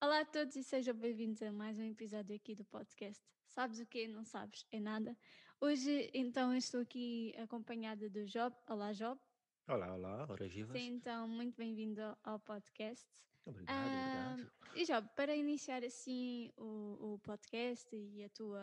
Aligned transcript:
Olá 0.00 0.20
a 0.20 0.24
todos 0.24 0.54
e 0.56 0.62
sejam 0.62 0.94
bem-vindos 0.94 1.42
a 1.42 1.50
mais 1.52 1.78
um 1.78 1.82
episódio 1.82 2.34
aqui 2.36 2.54
do 2.54 2.64
podcast. 2.64 3.22
Sabes 3.46 3.80
o 3.80 3.86
que? 3.86 4.06
Não 4.06 4.24
sabes? 4.24 4.64
É 4.70 4.78
nada. 4.78 5.16
Hoje, 5.60 6.10
então, 6.14 6.54
estou 6.54 6.80
aqui 6.80 7.34
acompanhada 7.36 8.08
do 8.08 8.24
Job. 8.26 8.54
Olá, 8.68 8.92
Job. 8.92 9.20
Olá, 9.66 9.94
olá, 9.94 10.26
horas 10.30 10.52
vivas. 10.52 10.80
Sim, 10.80 10.94
então, 10.94 11.26
muito 11.28 11.56
bem-vindo 11.56 12.00
ao- 12.22 12.38
podcast. 12.40 13.06
Obrigado, 13.44 13.74
Ah, 13.76 14.32
obrigado. 14.34 14.76
e 14.76 14.84
Job, 14.84 15.08
para 15.16 15.34
iniciar 15.34 15.82
assim 15.84 16.52
o, 16.56 17.14
o 17.14 17.18
podcast 17.20 17.88
e 17.96 18.22
a 18.22 18.28
tua, 18.30 18.62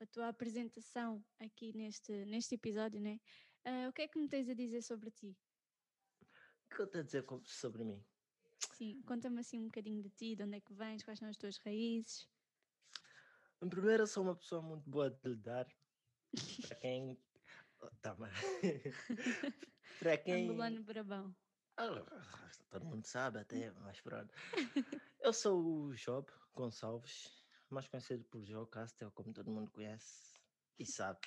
a 0.00 0.06
tua 0.06 0.28
apresentação 0.28 1.24
aqui 1.40 1.72
neste, 1.76 2.24
neste 2.26 2.54
episódio, 2.54 3.00
né? 3.00 3.18
Ah, 3.64 3.88
o 3.88 3.92
que 3.92 4.02
é 4.02 4.08
que 4.08 4.18
me 4.18 4.28
tens 4.28 4.48
a 4.48 4.54
dizer 4.54 4.82
sobre 4.82 5.10
ti? 5.10 5.36
O 6.70 6.74
que 6.76 6.82
eu 6.82 6.86
tenho 6.86 7.02
a 7.02 7.06
dizer 7.06 7.24
sobre 7.44 7.82
mim? 7.84 8.04
Sim, 8.60 9.00
conta-me 9.02 9.40
assim 9.40 9.58
um 9.58 9.64
bocadinho 9.66 10.02
de 10.02 10.10
ti, 10.10 10.34
de 10.36 10.42
onde 10.42 10.56
é 10.56 10.60
que 10.60 10.72
vens, 10.72 11.02
quais 11.02 11.18
são 11.18 11.28
as 11.28 11.36
tuas 11.36 11.58
raízes. 11.58 12.28
Em 13.62 13.68
primeiro, 13.68 14.02
eu 14.04 14.06
sou 14.06 14.22
uma 14.22 14.36
pessoa 14.36 14.62
muito 14.62 14.88
boa 14.88 15.10
de 15.10 15.28
lidar. 15.28 15.66
Para 16.68 16.76
quem. 16.76 17.18
Oh, 17.80 17.90
tá 18.02 18.14
bem. 18.14 18.30
Para 19.98 20.16
quem. 20.18 20.44
Angolano 20.44 20.82
Brabão. 20.82 21.34
Ah, 21.76 22.04
Todo 22.70 22.86
mundo 22.86 23.06
sabe 23.06 23.38
até, 23.40 23.70
mas 23.80 24.00
pronto. 24.00 24.34
Eu 25.20 25.32
sou 25.32 25.60
o 25.64 25.94
Job 25.94 26.30
Gonçalves, 26.54 27.44
mais 27.70 27.88
conhecido 27.88 28.24
por 28.24 28.44
Joe 28.44 28.66
Castel, 28.68 29.10
como 29.12 29.32
todo 29.32 29.50
mundo 29.50 29.70
conhece 29.72 30.34
e 30.78 30.86
sabe. 30.86 31.20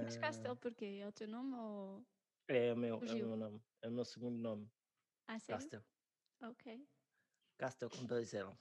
Mas 0.00 0.16
Ah, 0.16 0.20
Castel 0.20 0.56
porquê? 0.56 1.00
É 1.02 1.08
o 1.08 1.12
teu 1.12 1.26
nome 1.28 1.54
ou... 1.56 2.06
é, 2.48 2.72
o 2.72 2.76
meu, 2.76 3.02
é 3.06 3.12
o 3.14 3.18
meu 3.18 3.36
nome, 3.36 3.60
é 3.82 3.88
o 3.88 3.92
meu 3.92 4.04
segundo 4.04 4.38
nome, 4.38 4.70
Ah, 5.26 5.38
sério? 5.38 5.60
Castel. 5.66 5.82
Ok, 6.44 6.66
Castel 7.58 7.90
com 7.90 8.06
dois 8.06 8.32
L. 8.34 8.56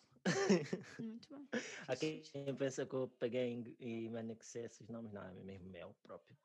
muito 0.98 1.30
bem. 1.30 1.50
Há 1.88 1.96
Fixe, 1.96 2.32
quem 2.32 2.56
pensa 2.58 2.86
que 2.86 2.96
eu 2.96 3.10
peguei 3.10 3.48
em- 3.52 3.76
e 3.80 4.10
me 4.10 4.20
anexei 4.20 4.64
esses 4.66 4.88
nomes, 4.90 5.12
não, 5.14 5.24
é 5.24 5.34
mesmo 5.34 5.70
meu 5.70 5.94
próprio. 5.96 6.38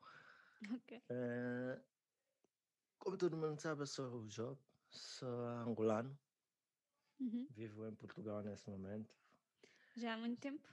Ok. 0.73 0.91
Eh, 1.09 1.83
como 2.97 3.17
todo 3.17 3.35
mundo 3.37 3.59
sabe, 3.59 3.81
eu 3.81 3.87
sou 3.87 4.21
o 4.23 4.27
Job, 4.27 4.61
sou 4.89 5.45
angolano, 5.47 6.19
Uhum. 7.19 7.49
vivo 7.49 7.85
em 7.87 7.95
Portugal 7.95 8.41
nesse 8.41 8.69
momento, 8.69 9.15
Já 9.95 10.13
há 10.13 10.17
muito 10.17 10.39
tempo? 10.39 10.67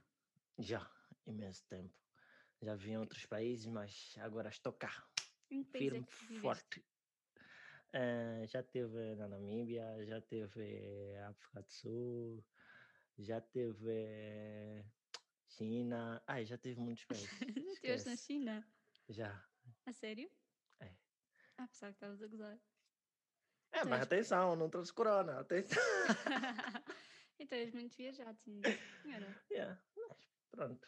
já 0.58 0.90
imenso 1.26 1.66
tempo. 1.66 1.98
Já 2.62 2.74
vi 2.76 2.92
em 2.92 2.98
outros 2.98 3.26
países, 3.26 3.66
mas 3.66 4.16
agora 4.18 4.48
estou 4.50 4.72
cá, 4.74 5.10
Em 5.50 5.64
que 5.64 5.70
país 5.72 5.92
é 5.92 6.00
firme, 6.00 6.04
que 6.04 6.24
viveste? 6.24 6.70
forte. 6.70 6.86
Eh, 7.98 8.46
já 8.46 8.62
teve 8.62 9.14
na 9.14 9.26
Namíbia, 9.26 10.04
já 10.04 10.20
teve 10.20 11.16
África 11.30 11.62
do 11.62 11.70
Sul, 11.72 12.44
já 13.18 13.40
teve 13.40 14.84
China, 15.48 16.22
ai, 16.26 16.44
já 16.44 16.58
teve 16.58 16.78
muitos 16.78 17.04
países. 17.06 17.30
Já 17.82 17.94
estiveste 17.94 18.10
na. 18.10 18.16
China? 18.16 18.68
Já. 19.08 19.48
A 19.86 19.92
sério? 19.92 20.30
É. 20.80 20.92
Ah, 21.56 21.66
pensava 21.66 21.92
que 21.92 21.96
estavas 21.96 22.22
a 22.22 22.26
gozar. 22.26 22.54
É, 23.72 23.78
Então 23.78 23.88
mas 23.90 24.00
és- 24.00 24.06
atenção, 24.06 24.56
não 24.56 24.68
trouxe 24.68 24.92
corona, 24.92 25.40
atenção. 25.40 25.82
então 27.40 27.56
és 27.58 27.72
muito 27.72 27.96
viajado, 27.96 28.38
sim. 28.40 28.60
senhora. 29.02 29.26
Yeah, 29.50 29.80
mas 29.96 30.28
pronto. 30.50 30.86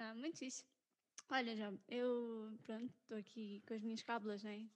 Ah, 0.00 0.14
muito 0.16 0.38
fixe. 0.38 0.64
Olha, 1.30 1.54
já, 1.54 1.72
eu, 1.88 2.58
pronto, 2.64 2.92
estou 3.02 3.18
aqui 3.18 3.62
com 3.68 3.74
as 3.74 3.82
minhas 3.82 4.02
cábulas, 4.02 4.42
né? 4.42 4.68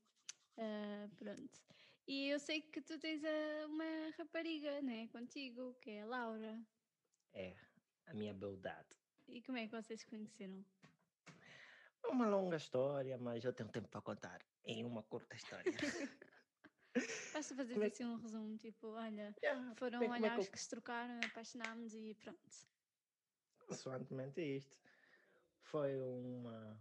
Ah, 0.59 1.09
pronto. 1.17 1.61
E 2.07 2.29
eu 2.29 2.39
sei 2.41 2.63
que 2.63 2.81
tu 2.81 2.99
tens 2.99 3.23
ah, 3.25 3.67
uma 3.67 4.11
rapariga, 4.17 4.83
né? 4.83 5.07
Contigo, 5.09 5.75
que 5.81 5.91
é 5.91 6.03
a 6.03 6.07
Laura. 6.07 6.61
É, 7.33 7.55
a 8.07 8.15
minha 8.15 8.35
beldade. 8.35 8.89
E 9.29 9.43
como 9.43 9.59
é 9.59 9.67
que 9.67 9.73
vocês 9.73 10.01
se 10.01 10.07
conheceram? 10.07 10.65
É 12.03 12.09
uma 12.09 12.27
longa 12.27 12.57
história, 12.57 13.19
mas 13.19 13.45
eu 13.45 13.53
tenho 13.53 13.69
tempo 13.69 13.89
para 13.89 14.01
contar 14.01 14.41
em 14.65 14.85
uma 14.85 15.03
curta 15.03 15.37
história. 15.37 15.65
Basta 17.33 17.55
fazer 17.55 17.75
Como 17.75 17.85
é 17.85 17.89
assim 17.89 18.05
um 18.05 18.17
resumo, 18.17 18.57
tipo, 18.57 18.89
olha, 18.89 19.35
Yeah, 19.43 19.75
foram 19.77 20.01
bem, 20.01 20.09
como 20.09 20.17
é 20.17 20.21
que 20.21 20.27
olhares 20.27 20.49
que 20.49 20.59
se 20.59 20.69
trocaram, 20.71 21.21
apaixonámos 21.27 21.95
e 21.95 22.15
pronto. 22.15 22.41
Consoantemente 23.67 24.41
isto. 24.41 24.77
Foi 25.61 25.95
uma, 26.01 26.81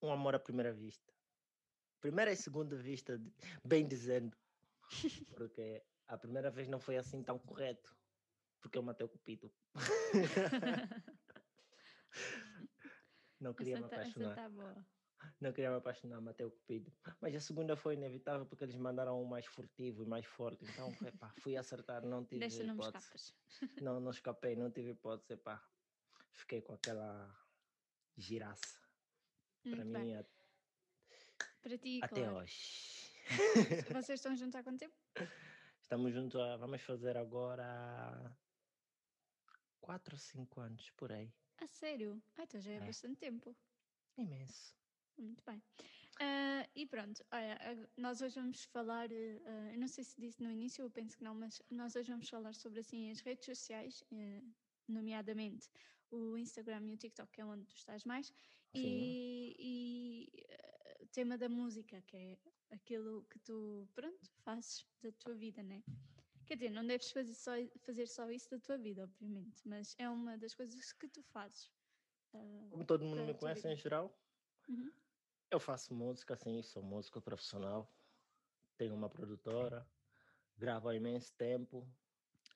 um 0.00 0.12
amor 0.12 0.36
à 0.36 0.38
primeira 0.38 0.72
vista. 0.72 1.15
Primeira 2.06 2.30
e 2.30 2.36
segunda 2.36 2.76
vista, 2.76 3.20
bem 3.64 3.84
dizendo. 3.84 4.36
Porque 5.34 5.82
a 6.06 6.16
primeira 6.16 6.52
vez 6.52 6.68
não 6.68 6.78
foi 6.78 6.96
assim 6.96 7.20
tão 7.20 7.36
correto. 7.36 7.96
Porque 8.60 8.78
eu 8.78 8.82
matei 8.84 9.04
o 9.04 9.08
cupido. 9.08 9.52
não 13.40 13.52
queria 13.52 13.74
Essa 13.74 13.82
me 13.82 13.90
tá, 13.90 13.96
apaixonar. 13.96 14.34
tá 14.36 14.48
boa. 14.48 14.86
Não 15.40 15.52
queria 15.52 15.70
me 15.70 15.78
apaixonar, 15.78 16.20
matei 16.20 16.46
o 16.46 16.52
cupido. 16.52 16.92
Mas 17.20 17.34
a 17.34 17.40
segunda 17.40 17.76
foi 17.76 17.94
inevitável 17.94 18.46
porque 18.46 18.62
eles 18.62 18.76
mandaram 18.76 19.20
um 19.20 19.24
mais 19.24 19.46
furtivo 19.46 20.04
e 20.04 20.06
mais 20.06 20.26
forte. 20.26 20.64
Então, 20.64 20.92
epá, 21.04 21.34
fui 21.40 21.56
acertar, 21.56 22.06
não 22.06 22.24
tive 22.24 22.46
não 22.46 22.66
me 22.66 22.72
hipótese. 22.72 23.04
escapas. 23.04 23.34
Não, 23.82 23.98
não 23.98 24.12
escapei, 24.12 24.54
não 24.54 24.70
tive 24.70 24.90
hipótese, 24.90 25.32
epá. 25.32 25.60
Fiquei 26.30 26.62
com 26.62 26.72
aquela 26.72 27.36
giraça. 28.16 28.78
Para 29.64 29.84
Muito 29.84 29.92
bem. 29.92 30.35
Para 31.66 31.78
ti, 31.78 31.98
até 32.00 32.20
claro. 32.20 32.36
hoje. 32.36 33.10
Vocês 33.92 34.20
estão 34.20 34.36
juntos 34.36 34.54
há 34.54 34.62
quanto 34.62 34.78
tempo? 34.78 34.94
Estamos 35.82 36.14
juntos, 36.14 36.40
há- 36.40 36.56
vamos 36.56 36.80
fazer 36.82 37.16
agora 37.16 38.32
4 39.80 40.14
ou 40.14 40.18
5 40.20 40.60
anos, 40.60 40.92
por 40.92 41.10
aí. 41.10 41.28
A 41.60 41.66
sério? 41.66 42.22
Ah, 42.38 42.44
então 42.44 42.60
já 42.60 42.70
é, 42.70 42.76
É. 42.76 42.80
bastante 42.86 43.16
tempo. 43.18 43.52
Imenso. 44.16 44.76
Muito 45.18 45.42
bem. 45.44 45.60
Ah, 46.20 46.68
e 46.72 46.86
pronto, 46.86 47.24
olha, 47.32 47.58
nós 47.96 48.20
hoje 48.22 48.36
vamos 48.36 48.62
falar, 48.62 49.08
ah, 49.10 49.72
eu 49.72 49.78
não 49.80 49.88
sei 49.88 50.04
se 50.04 50.20
disse 50.20 50.40
no 50.40 50.52
início, 50.52 50.82
eu 50.84 50.90
penso 50.90 51.16
que 51.18 51.24
não, 51.24 51.34
mas 51.34 51.60
nós 51.68 51.96
hoje 51.96 52.12
vamos 52.12 52.28
falar 52.28 52.54
sobre 52.54 52.78
assim 52.78 53.10
as 53.10 53.18
redes 53.22 53.44
sociais, 53.44 54.04
eh, 54.12 54.40
nomeadamente 54.86 55.68
o 56.12 56.36
Instagram 56.38 56.86
e 56.86 56.94
o 56.94 56.96
TikTok, 56.96 57.32
que 57.32 57.40
é 57.40 57.44
onde 57.44 57.66
tu 57.66 57.74
estás 57.74 58.04
mais, 58.04 58.28
Sim. 58.28 58.72
e, 58.72 59.56
e, 59.58 60.46
o 61.00 61.06
tema 61.06 61.38
da 61.38 61.48
música, 61.48 62.02
que 62.02 62.16
é 62.16 62.38
aquilo 62.70 63.24
que 63.26 63.38
tu, 63.38 63.88
pronto, 63.94 64.30
fazes 64.38 64.86
da 65.02 65.12
tua 65.12 65.34
vida, 65.34 65.62
né? 65.62 65.84
Quer 66.46 66.56
dizer, 66.56 66.70
não 66.70 66.86
deves 66.86 67.10
fazer 67.12 67.34
só, 67.34 67.52
fazer 67.80 68.06
só 68.06 68.30
isso 68.30 68.50
da 68.50 68.60
tua 68.60 68.78
vida, 68.78 69.04
obviamente, 69.04 69.68
mas 69.68 69.94
é 69.98 70.08
uma 70.08 70.38
das 70.38 70.54
coisas 70.54 70.92
que 70.92 71.08
tu 71.08 71.22
fazes. 71.22 71.72
ah, 72.34 72.38
Como 72.70 72.86
todo 72.86 73.04
mundo 73.04 73.24
me 73.24 73.34
conhece 73.34 73.66
vida. 73.66 73.72
em 73.72 73.76
geral, 73.76 74.24
Uhum. 74.68 74.92
eu 75.50 75.58
faço 75.60 75.94
música, 75.94 76.36
sim, 76.36 76.62
sou 76.62 76.82
músico 76.82 77.20
profissional. 77.20 78.00
Tenho 78.76 78.94
uma 78.94 79.10
produtora, 79.10 79.90
gravo 80.56 80.88
há 80.88 80.96
imenso 80.96 81.36
tempo. 81.36 81.96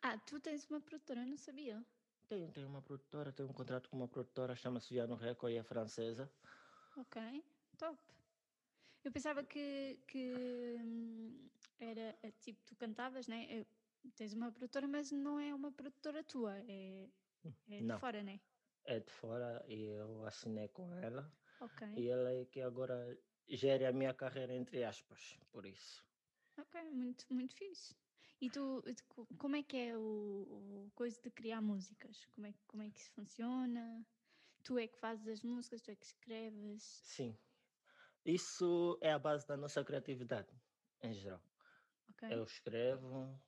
Ah, 0.02 0.18
tu 0.18 0.38
tens 0.40 0.68
uma 0.68 0.80
produtora, 0.82 1.22
eu 1.22 1.26
não 1.26 1.36
sabia. 1.38 1.86
Tenho, 2.28 2.50
tenho 2.50 2.66
uma 2.68 2.82
produtora, 2.82 3.30
tenho 3.32 3.50
um 3.50 3.52
contrato 3.52 3.90
com 3.90 3.96
uma 3.96 4.08
produtora, 4.08 4.56
chama-se 4.56 4.88
Viano 4.94 5.16
Record 5.16 5.52
e 5.52 5.56
é 5.58 5.62
francesa. 5.62 6.34
Ok, 6.96 7.16
top. 7.76 7.98
Eu 9.04 9.12
pensava 9.12 9.44
que, 9.44 9.98
que 10.06 10.76
hum, 10.80 11.50
era 11.78 12.18
tipo, 12.40 12.64
tu 12.64 12.76
cantavas, 12.76 13.26
né? 13.28 13.60
Eu- 13.60 13.66
tens 14.14 14.32
uma 14.34 14.52
produtora, 14.52 14.88
mas 14.88 15.10
não 15.12 15.38
é 15.40 15.54
uma 15.54 15.72
produtora 15.72 16.24
tua, 16.24 16.58
é, 16.60 17.10
é 17.68 17.84
de 17.84 17.92
Não. 17.92 17.94
fora, 17.94 18.22
né? 18.24 18.40
É 18.84 19.00
de 19.00 19.12
fora 19.12 19.64
e 19.68 19.78
eu 20.02 20.24
assinei 20.26 20.68
com 20.68 20.94
ela. 20.94 21.24
Ok, 21.58 21.82
E 21.96 22.08
ela 22.08 22.32
é 22.32 22.46
que 22.46 22.60
agora 22.62 22.98
gere 23.48 23.86
a 23.86 23.92
minha 23.92 24.14
carreira, 24.14 24.54
entre 24.54 24.84
aspas, 24.84 25.38
por 25.52 25.66
isso. 25.66 26.06
ok, 26.56 26.90
muito, 26.92 27.26
muito 27.32 27.54
fixe. 27.56 27.94
E 28.40 28.50
tu, 28.50 28.82
tu 28.82 29.04
co- 29.08 29.26
como 29.38 29.56
é 29.56 29.62
que 29.62 29.76
é 29.76 29.96
o, 29.98 30.86
o 30.86 30.92
coisa 30.94 31.20
de 31.20 31.30
criar 31.30 31.60
músicas? 31.62 32.26
Como 32.26 32.46
é, 32.46 32.54
como 32.66 32.82
é 32.82 32.90
que 32.90 33.00
isso 33.00 33.12
funciona? 33.12 34.06
Tu 34.64 34.78
é 34.78 34.88
que 34.88 34.98
fazes 34.98 35.28
as 35.28 35.42
músicas, 35.42 35.82
tu 35.82 35.90
é 35.90 35.96
que 35.96 36.06
escreves? 36.06 37.02
Sim. 37.02 37.38
Isso 38.24 38.98
é 39.02 39.12
a 39.12 39.18
base 39.18 39.46
da 39.46 39.56
nossa 39.56 39.84
criatividade, 39.84 40.60
em 41.02 41.12
geral. 41.12 41.42
Ok, 42.10 42.22
Eu 42.28 42.44
escrevo, 42.44 43.42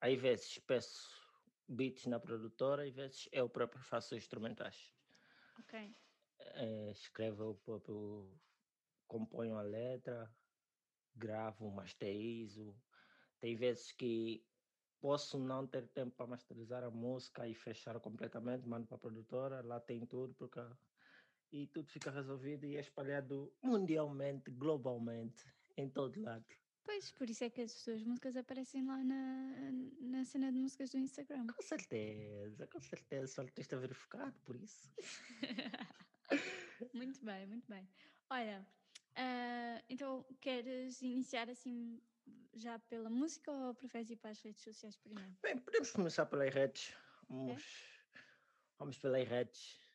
às 0.00 0.14
vezes 0.20 0.58
peço 0.60 1.20
beats 1.68 2.06
na 2.06 2.20
produtora, 2.20 2.84
às 2.86 2.94
vezes 2.94 3.28
eu 3.32 3.50
próprio 3.50 3.82
faço 3.82 4.16
instrumentais. 4.16 4.94
ok, 5.58 5.74
Eh, 6.38 6.90
escrevo 6.90 7.42
eu 7.44 7.54
próprio, 7.56 8.40
componho 9.06 9.56
a 9.58 9.62
letra, 9.62 10.36
gravo, 11.14 11.70
masterizo. 11.70 12.82
Tem 13.40 13.56
vezes 13.56 13.92
que 13.92 14.48
posso 15.00 15.38
não 15.38 15.68
ter 15.68 15.88
tempo 15.92 16.16
para 16.16 16.26
masterizar 16.28 16.84
a 16.84 16.90
música 16.90 17.48
e 17.48 17.54
fechar 17.54 18.00
completamente, 18.00 18.68
mando 18.68 18.86
para 18.88 18.96
a 18.96 19.00
produtora, 19.00 19.62
lá 19.62 19.80
tem 19.80 20.06
tudo, 20.06 20.34
porque 20.36 20.60
e 21.52 21.66
tudo 21.68 21.88
fica 21.90 22.10
resolvido 22.10 22.66
e 22.66 22.76
é 22.76 22.80
espalhado 22.80 23.52
mundialmente, 23.62 24.50
globalmente, 24.50 25.44
em 25.76 25.88
todo 25.88 26.20
lado. 26.20 26.44
Pois, 26.84 27.10
por 27.10 27.28
isso 27.28 27.42
é 27.42 27.50
que 27.50 27.62
as 27.62 27.82
tuas 27.82 28.02
músicas 28.04 28.36
aparecem 28.36 28.86
lá 28.86 29.02
na, 29.02 29.72
na 30.00 30.24
cena 30.24 30.52
de 30.52 30.58
músicas 30.58 30.90
do 30.90 30.98
Instagram. 30.98 31.46
Com 31.48 31.62
certeza, 31.62 32.66
com 32.68 32.80
certeza. 32.80 33.26
Sou 33.26 33.42
artista 33.42 33.76
verificado, 33.76 34.38
por 34.44 34.54
isso. 34.54 34.88
muito 36.94 37.24
bem, 37.24 37.46
muito 37.46 37.68
bem. 37.68 37.88
Olha, 38.30 38.64
uh, 39.18 39.84
então 39.88 40.24
queres 40.40 41.02
iniciar 41.02 41.50
assim 41.50 42.00
já 42.54 42.78
pela 42.78 43.10
música 43.10 43.50
ou 43.50 43.74
preferes 43.74 44.10
ir 44.10 44.16
para 44.16 44.30
as 44.30 44.40
redes 44.40 44.62
sociais 44.62 44.96
primeiro? 44.96 45.36
Bem, 45.42 45.58
podemos 45.58 45.90
começar 45.90 46.26
pelas 46.26 46.54
redes. 46.54 46.94
Vamos, 47.28 47.62
é? 47.62 48.18
vamos 48.78 48.98
pelas 48.98 49.28
redes. 49.28 49.85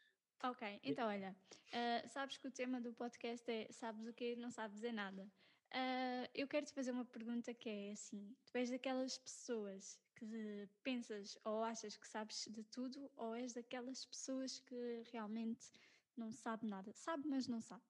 Ok, 0.43 0.79
então 0.83 1.07
olha, 1.07 1.35
uh, 1.67 2.09
sabes 2.09 2.37
que 2.37 2.47
o 2.47 2.51
tema 2.51 2.81
do 2.81 2.91
podcast 2.93 3.49
é 3.51 3.71
Sabes 3.71 4.07
o 4.07 4.13
que 4.13 4.35
não 4.35 4.49
sabes 4.49 4.83
é 4.83 4.91
nada. 4.91 5.23
Uh, 5.71 6.27
eu 6.33 6.47
quero 6.47 6.65
te 6.65 6.73
fazer 6.73 6.91
uma 6.91 7.05
pergunta 7.05 7.53
que 7.53 7.69
é 7.69 7.91
assim: 7.91 8.35
tu 8.45 8.57
és 8.57 8.71
daquelas 8.71 9.19
pessoas 9.19 9.99
que 10.15 10.67
pensas 10.83 11.37
ou 11.45 11.63
achas 11.63 11.95
que 11.95 12.07
sabes 12.07 12.47
de 12.49 12.63
tudo, 12.63 13.11
ou 13.15 13.35
és 13.35 13.53
daquelas 13.53 14.03
pessoas 14.05 14.59
que 14.59 15.03
realmente 15.11 15.71
não 16.17 16.31
sabe 16.31 16.65
nada? 16.65 16.91
Sabe, 16.93 17.27
mas 17.27 17.47
não 17.47 17.61
sabe. 17.61 17.83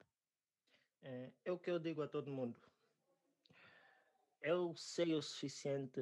É, 1.01 1.31
é 1.45 1.51
o 1.51 1.57
que 1.57 1.71
eu 1.71 1.79
digo 1.79 2.01
a 2.01 2.07
todo 2.07 2.29
mundo. 2.29 2.59
Eu 4.41 4.75
sei 4.75 5.13
o 5.13 5.21
suficiente, 5.21 6.01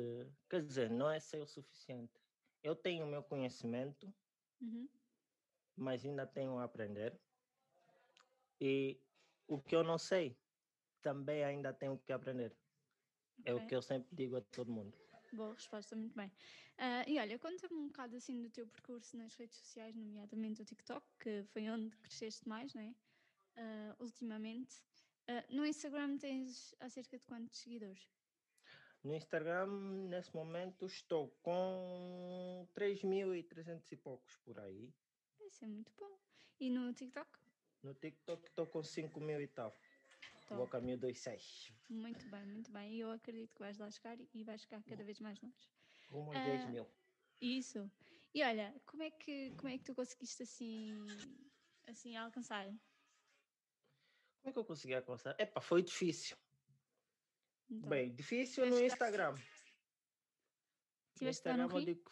quer 0.49 0.63
dizer, 0.65 0.89
não 0.89 1.09
é 1.11 1.19
sei 1.19 1.41
o 1.41 1.47
suficiente. 1.47 2.19
Eu 2.63 2.75
tenho 2.75 3.05
o 3.05 3.09
meu 3.09 3.21
conhecimento, 3.21 4.13
uhum. 4.61 4.89
Mas 5.79 6.05
ainda 6.05 6.27
tenho 6.27 6.57
a 6.57 6.63
aprender. 6.63 7.19
E 8.59 9.01
o 9.47 9.59
que 9.59 9.75
eu 9.75 9.83
não 9.83 9.97
sei, 9.97 10.37
também 11.01 11.43
ainda 11.43 11.73
tenho 11.73 11.97
que 11.97 12.11
aprender. 12.11 12.55
Okay. 13.39 13.51
É 13.51 13.55
o 13.55 13.65
que 13.65 13.75
eu 13.75 13.81
sempre 13.81 14.13
digo 14.15 14.35
a 14.35 14.41
todo 14.41 14.71
mundo. 14.71 14.97
Boa 15.31 15.53
resposta, 15.53 15.95
muito 15.95 16.15
bem. 16.15 16.27
Uh, 16.77 17.07
e 17.07 17.19
olha, 17.19 17.37
conta-me 17.37 17.75
um 17.75 17.87
bocado 17.87 18.15
assim 18.15 18.41
do 18.41 18.49
teu 18.49 18.67
percurso 18.67 19.15
nas 19.17 19.35
redes 19.35 19.57
sociais, 19.57 19.95
nomeadamente 19.95 20.61
o 20.61 20.65
TikTok, 20.65 21.05
que 21.19 21.43
foi 21.45 21.69
onde 21.69 21.95
cresceste 21.97 22.47
mais, 22.47 22.73
não 22.73 22.81
é? 22.81 22.95
Uh, 23.57 24.03
ultimamente. 24.03 24.81
Uh, 25.29 25.55
no 25.55 25.65
Instagram 25.65 26.17
tens 26.17 26.73
acerca 26.79 27.17
de 27.17 27.25
quantos 27.25 27.59
seguidores? 27.59 28.09
No 29.03 29.15
Instagram, 29.15 29.67
nesse 30.09 30.35
momento, 30.35 30.85
estou 30.85 31.29
com 31.41 32.67
3.300 32.75 33.91
e 33.91 33.95
poucos 33.95 34.35
por 34.37 34.59
aí. 34.59 34.93
Isso 35.49 35.65
é 35.65 35.67
muito 35.67 35.91
bom. 35.97 36.19
E 36.59 36.69
no 36.69 36.93
TikTok? 36.93 37.27
No 37.81 37.95
TikTok 37.95 38.47
estou 38.47 38.67
com 38.67 38.83
5 38.83 39.19
mil 39.19 39.41
e 39.41 39.47
tal. 39.47 39.71
Top. 40.47 40.55
Vou 40.55 40.67
caminho 40.67 40.97
dos 40.97 41.17
6. 41.17 41.73
Muito 41.89 42.27
bem, 42.29 42.45
muito 42.45 42.71
bem. 42.71 42.93
E 42.93 42.99
eu 42.99 43.11
acredito 43.11 43.51
que 43.53 43.59
vais 43.59 43.77
lá 43.79 43.89
chegar 43.89 44.17
e 44.33 44.43
vais 44.43 44.61
chegar 44.61 44.83
cada 44.83 45.03
vez 45.03 45.19
mais 45.19 45.41
longe. 45.41 45.71
Rumo 46.09 46.31
aos 46.31 46.39
uh, 46.39 46.45
10 46.45 46.69
mil. 46.69 46.87
Isso. 47.41 47.91
E 48.33 48.43
olha, 48.43 48.79
como 48.85 49.01
é 49.01 49.09
que, 49.09 49.51
como 49.55 49.69
é 49.69 49.77
que 49.77 49.83
tu 49.85 49.95
conseguiste 49.95 50.43
assim, 50.43 50.95
assim 51.87 52.15
alcançar? 52.15 52.65
Como 52.65 54.49
é 54.49 54.51
que 54.51 54.59
eu 54.59 54.65
consegui 54.65 54.93
alcançar? 54.93 55.35
Epá, 55.39 55.61
foi 55.61 55.81
difícil. 55.81 56.37
Então, 57.71 57.89
Bem, 57.89 58.13
difícil 58.13 58.67
no 58.67 58.79
Instagram. 58.79 59.33
Tiveste 61.15 61.23
no 61.23 61.29
Instagram 61.29 61.69
eu 61.71 61.85
digo... 61.85 62.11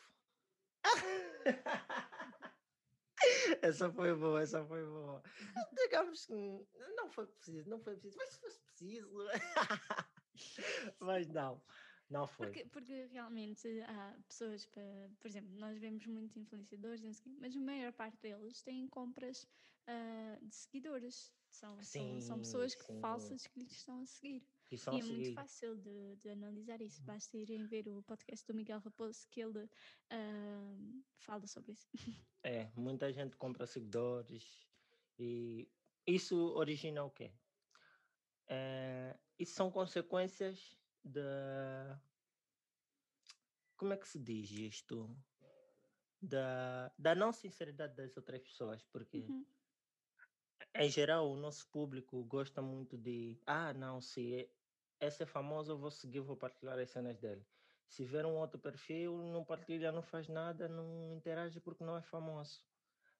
essa 3.61 3.91
foi 3.91 4.15
boa, 4.15 4.41
essa 4.41 4.63
foi 4.65 4.85
boa. 4.85 5.21
Digamos 5.73 6.25
que 6.25 6.67
não 6.95 7.09
foi 7.09 7.27
preciso, 7.27 7.69
não 7.69 7.79
foi 7.79 7.95
preciso, 7.95 8.17
mas 8.17 8.29
se 8.29 8.39
fosse 8.39 8.59
preciso. 8.61 9.09
mas 10.99 11.27
não, 11.27 11.61
não 12.09 12.27
foi. 12.27 12.47
Porque, 12.47 12.65
porque 12.65 13.05
realmente 13.05 13.67
há 13.81 14.17
pessoas, 14.27 14.65
para, 14.65 15.09
por 15.19 15.27
exemplo, 15.27 15.55
nós 15.55 15.77
vemos 15.77 16.05
muitos 16.05 16.37
influenciadores, 16.37 17.23
mas 17.39 17.55
a 17.55 17.59
maior 17.59 17.93
parte 17.93 18.17
deles 18.21 18.61
têm 18.61 18.87
compras 18.87 19.47
uh, 19.87 20.45
de 20.45 20.55
seguidores. 20.55 21.33
São, 21.49 21.81
sim, 21.81 22.19
são, 22.19 22.21
são 22.21 22.39
pessoas 22.39 22.75
que, 22.75 22.93
falsas 22.99 23.47
que 23.47 23.59
lhes 23.59 23.71
estão 23.71 24.01
a 24.01 24.05
seguir. 24.05 24.45
E, 24.69 24.75
e 24.75 24.99
é 24.99 25.03
muito 25.03 25.33
fácil 25.33 25.77
de, 25.77 26.17
de, 26.17 26.29
analisar 26.29 26.81
isso. 26.81 27.01
Basta 27.03 27.37
irem 27.37 27.65
ver 27.65 27.87
o 27.87 28.03
podcast 28.03 28.45
do 28.45 28.53
Miguel 28.53 28.79
Raposo 28.79 29.27
que 29.31 29.41
ele 29.41 29.63
uh, 29.63 31.03
fala 31.19 31.47
sobre 31.47 31.73
isso. 31.73 31.87
É, 32.43 32.71
muita 32.75 33.11
gente 33.11 33.35
compra 33.35 33.67
seguidores 33.67 34.65
e 35.19 35.69
isso 36.05 36.37
origina 36.53 37.03
o 37.03 37.09
quê? 37.09 37.33
É, 38.47 39.17
isso 39.37 39.53
são 39.53 39.69
consequências 39.69 40.77
da. 41.03 42.01
Como 43.75 43.91
é 43.91 43.97
que 43.97 44.07
se 44.07 44.17
diz 44.17 44.49
isto? 44.49 45.13
Da, 46.21 46.89
da 46.97 47.13
não 47.13 47.33
sinceridade 47.33 47.95
das 47.95 48.15
outras 48.15 48.41
pessoas, 48.41 48.81
porque. 48.85 49.25
Uhum 49.27 49.45
em 50.79 50.89
geral, 50.89 51.31
o 51.31 51.35
nosso 51.35 51.67
público 51.69 52.23
gosta 52.25 52.61
muito 52.61 52.97
de, 52.97 53.39
ah, 53.45 53.73
não, 53.73 53.99
se 53.99 54.49
esse 54.99 55.23
é 55.23 55.25
famoso, 55.25 55.71
eu 55.73 55.77
vou 55.79 55.91
seguir, 55.91 56.19
vou 56.21 56.37
partilhar 56.37 56.77
as 56.79 56.89
cenas 56.91 57.19
dele. 57.19 57.45
Se 57.87 58.03
ver 58.05 58.25
um 58.25 58.37
outro 58.37 58.59
perfil, 58.59 59.17
não 59.17 59.45
partilha, 59.45 59.91
não 59.91 60.01
faz 60.03 60.27
nada, 60.27 60.67
não 60.67 61.13
interage 61.15 61.61
porque 61.61 61.83
não 61.83 61.97
é 61.97 62.01
famoso. 62.03 62.65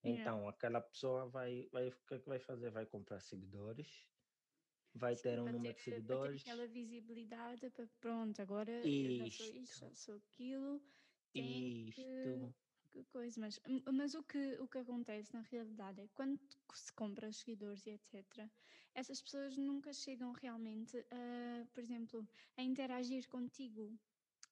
Então, 0.03 0.47
aquela 0.47 0.81
pessoa 0.81 1.29
vai, 1.29 1.69
vai, 1.71 1.89
o 1.89 2.05
que 2.05 2.15
é 2.15 2.19
que 2.19 2.29
vai 2.29 2.39
fazer? 2.39 2.71
Vai 2.71 2.85
comprar 2.87 3.19
seguidores, 3.21 4.09
vai 4.93 5.15
Sim, 5.15 5.17
ter 5.17 5.39
um 5.39 5.49
número 5.49 5.73
ter, 5.73 5.75
de 5.75 5.81
seguidores. 5.81 6.07
Para 6.07 6.19
ter 6.19 6.35
aquela 6.35 6.67
visibilidade, 6.67 7.69
para 7.71 7.87
pronto, 7.99 8.41
agora 8.41 8.71
isto. 8.83 9.23
eu 9.23 9.31
sou 9.31 9.53
isto, 9.53 9.95
sou 9.95 10.15
aquilo. 10.17 10.83
Isto. 11.33 11.95
Que 11.95 12.53
coisa, 13.11 13.39
mas, 13.39 13.59
mas 13.93 14.15
o, 14.15 14.23
que, 14.23 14.57
o 14.59 14.67
que 14.67 14.79
acontece 14.79 15.33
na 15.33 15.41
realidade 15.41 16.01
é 16.01 16.07
quando 16.13 16.39
se 16.73 16.91
compra 16.93 17.31
seguidores 17.31 17.85
e 17.85 17.91
etc., 17.91 18.49
essas 18.93 19.21
pessoas 19.21 19.55
nunca 19.57 19.93
chegam 19.93 20.31
realmente 20.31 20.97
a, 21.11 21.65
por 21.71 21.83
exemplo, 21.83 22.27
a 22.57 22.63
interagir 22.63 23.27
contigo 23.29 23.95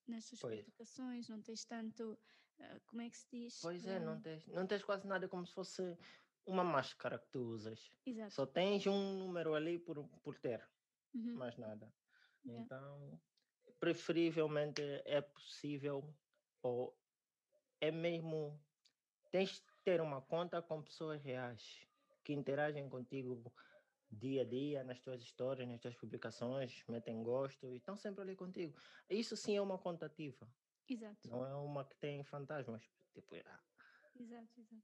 nas 0.07 0.25
suas 0.25 0.41
pois. 0.41 0.59
publicações, 0.59 1.27
não 1.27 1.41
tens 1.41 1.65
tanto, 1.65 2.13
uh, 2.59 2.81
como 2.85 3.01
é 3.01 3.09
que 3.09 3.17
se 3.17 3.27
diz? 3.31 3.59
Pois 3.61 3.85
é, 3.87 3.99
não 3.99 4.21
tens, 4.21 4.45
não 4.47 4.67
tens 4.67 4.83
quase 4.83 5.07
nada 5.07 5.27
como 5.27 5.47
se 5.47 5.53
fosse 5.53 5.97
uma 6.45 6.63
máscara 6.63 7.17
que 7.17 7.27
tu 7.29 7.39
usas. 7.39 7.91
Exato. 8.05 8.33
Só 8.35 8.45
tens 8.45 8.85
um 8.85 9.17
número 9.17 9.55
ali 9.55 9.79
por, 9.79 10.07
por 10.21 10.37
ter, 10.37 10.63
uhum. 11.13 11.35
mais 11.35 11.57
nada. 11.57 11.91
Yeah. 12.45 12.63
Então, 12.63 13.19
preferivelmente 13.79 14.81
é 15.05 15.21
possível 15.21 16.15
ou 16.61 16.95
é 17.81 17.91
mesmo. 17.91 18.59
Tens 19.31 19.51
de 19.51 19.63
ter 19.83 20.01
uma 20.01 20.21
conta 20.21 20.61
com 20.61 20.81
pessoas 20.81 21.21
reais 21.21 21.85
que 22.23 22.33
interagem 22.33 22.87
contigo 22.89 23.53
dia 24.11 24.41
a 24.41 24.45
dia, 24.45 24.83
nas 24.83 24.99
tuas 24.99 25.21
histórias, 25.21 25.67
nas 25.67 25.79
tuas 25.81 25.95
publicações, 25.95 26.83
metem 26.87 27.21
gosto 27.21 27.67
e 27.67 27.77
estão 27.77 27.97
sempre 27.97 28.21
ali 28.21 28.35
contigo. 28.35 28.77
Isso 29.09 29.35
sim 29.35 29.55
é 29.55 29.61
uma 29.61 29.77
conta 29.77 30.05
ativa. 30.05 30.47
Exato. 30.87 31.29
Não 31.29 31.45
é 31.45 31.53
uma 31.55 31.83
que 31.83 31.95
tem 31.97 32.23
fantasmas. 32.23 32.83
Tipo, 33.13 33.35
ah. 33.45 33.59
Exato, 34.19 34.59
exato. 34.59 34.83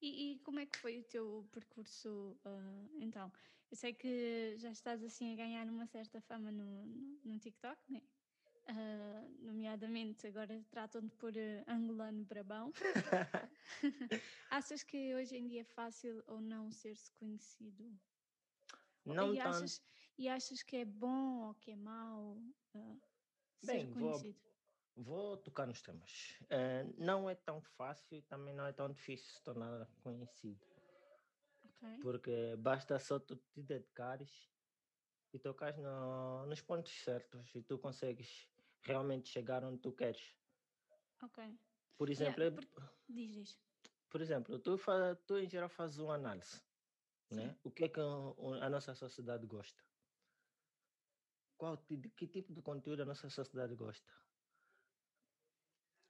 E, 0.00 0.32
e, 0.32 0.38
como 0.40 0.60
é 0.60 0.66
que 0.66 0.78
foi 0.78 0.98
o 0.98 1.04
teu 1.04 1.48
percurso 1.50 2.38
uh, 2.44 2.90
então? 3.00 3.32
Eu 3.70 3.76
sei 3.76 3.92
que 3.92 4.56
já 4.58 4.70
estás 4.70 5.02
assim 5.02 5.32
a 5.32 5.36
ganhar 5.36 5.66
uma 5.66 5.86
certa 5.86 6.20
fama 6.20 6.52
no, 6.52 6.86
no, 6.86 7.20
no 7.24 7.38
TikTok, 7.38 7.80
né? 7.90 8.02
Uh, 8.70 9.44
nomeadamente 9.44 10.26
agora 10.26 10.62
tratam-te 10.70 11.16
por 11.16 11.32
uh, 11.32 11.64
angolano 11.66 12.24
brabão. 12.24 12.72
achas 14.50 14.82
que 14.82 15.14
hoje 15.14 15.36
em 15.36 15.46
dia 15.46 15.62
é 15.62 15.64
fácil 15.64 16.22
ou 16.26 16.40
não 16.40 16.70
ser-se 16.70 17.10
conhecido? 17.12 17.90
Não 19.04 19.34
e, 19.34 19.40
achas, 19.40 19.82
e 20.18 20.28
achas 20.28 20.62
que 20.62 20.76
é 20.76 20.84
bom 20.84 21.46
ou 21.46 21.54
que 21.54 21.72
é 21.72 21.76
mau 21.76 22.36
uh, 22.74 23.00
ser 23.60 23.66
Bem, 23.66 23.92
conhecido? 23.92 24.38
Vou, 24.94 25.04
vou 25.04 25.36
tocar 25.38 25.66
nos 25.66 25.80
temas. 25.80 26.38
Não 26.98 27.28
é 27.28 27.34
tão 27.34 27.60
fácil 27.60 28.18
e 28.18 28.22
também 28.22 28.54
não 28.54 28.66
é 28.66 28.72
tão 28.72 28.90
difícil 28.90 29.32
se 29.32 29.42
tornar 29.42 29.86
conhecido. 30.02 30.60
Okay. 31.80 31.98
Porque 32.00 32.56
basta 32.56 32.98
só 32.98 33.18
tu 33.18 33.36
te 33.36 33.62
dedicares 33.62 34.50
e 35.32 35.38
tocares 35.38 35.78
no, 35.78 36.46
nos 36.46 36.60
pontos 36.60 36.92
certos 37.02 37.54
e 37.54 37.62
tu 37.62 37.78
consegues 37.78 38.48
realmente 38.82 39.28
chegar 39.28 39.64
onde 39.64 39.80
tu 39.80 39.92
queres. 39.92 40.34
Ok. 41.22 41.58
Por 41.96 42.08
exemplo, 42.10 42.42
yeah, 42.42 42.56
por... 42.56 42.92
diz, 43.08 43.34
diz. 43.34 43.58
Por 44.08 44.20
exemplo, 44.20 44.58
tu, 44.58 44.78
tu 45.26 45.38
em 45.38 45.48
geral 45.48 45.68
fazes 45.68 45.98
uma 45.98 46.14
análise. 46.14 46.62
Né? 47.30 47.58
O 47.62 47.70
que 47.70 47.84
é 47.84 47.88
que 47.88 48.00
a 48.00 48.70
nossa 48.70 48.94
sociedade 48.94 49.46
gosta? 49.46 49.82
Qual, 51.58 51.76
de 51.90 52.08
que 52.10 52.26
tipo 52.26 52.54
de 52.54 52.62
conteúdo 52.62 53.02
a 53.02 53.04
nossa 53.04 53.28
sociedade 53.28 53.74
gosta? 53.74 54.10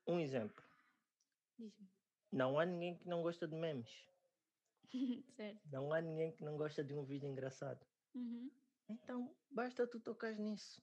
Um 0.07 0.21
exemplo. 0.21 0.65
Diz-me. 1.59 1.89
Não 2.31 2.59
há 2.59 2.65
ninguém 2.65 2.97
que 2.97 3.09
não 3.09 3.23
gosta 3.23 3.49
de 3.49 3.57
memes. 3.57 4.07
certo. 5.35 5.61
Não 5.73 5.93
há 5.93 6.01
ninguém 6.01 6.33
que 6.33 6.45
não 6.45 6.57
gosta 6.57 6.85
de 6.85 6.95
um 6.95 7.05
vídeo 7.05 7.29
engraçado. 7.29 7.85
Uhum. 8.15 8.51
Então, 8.89 9.35
basta 9.51 9.87
tu 9.87 9.99
tocar 10.01 10.35
nisso. 10.35 10.83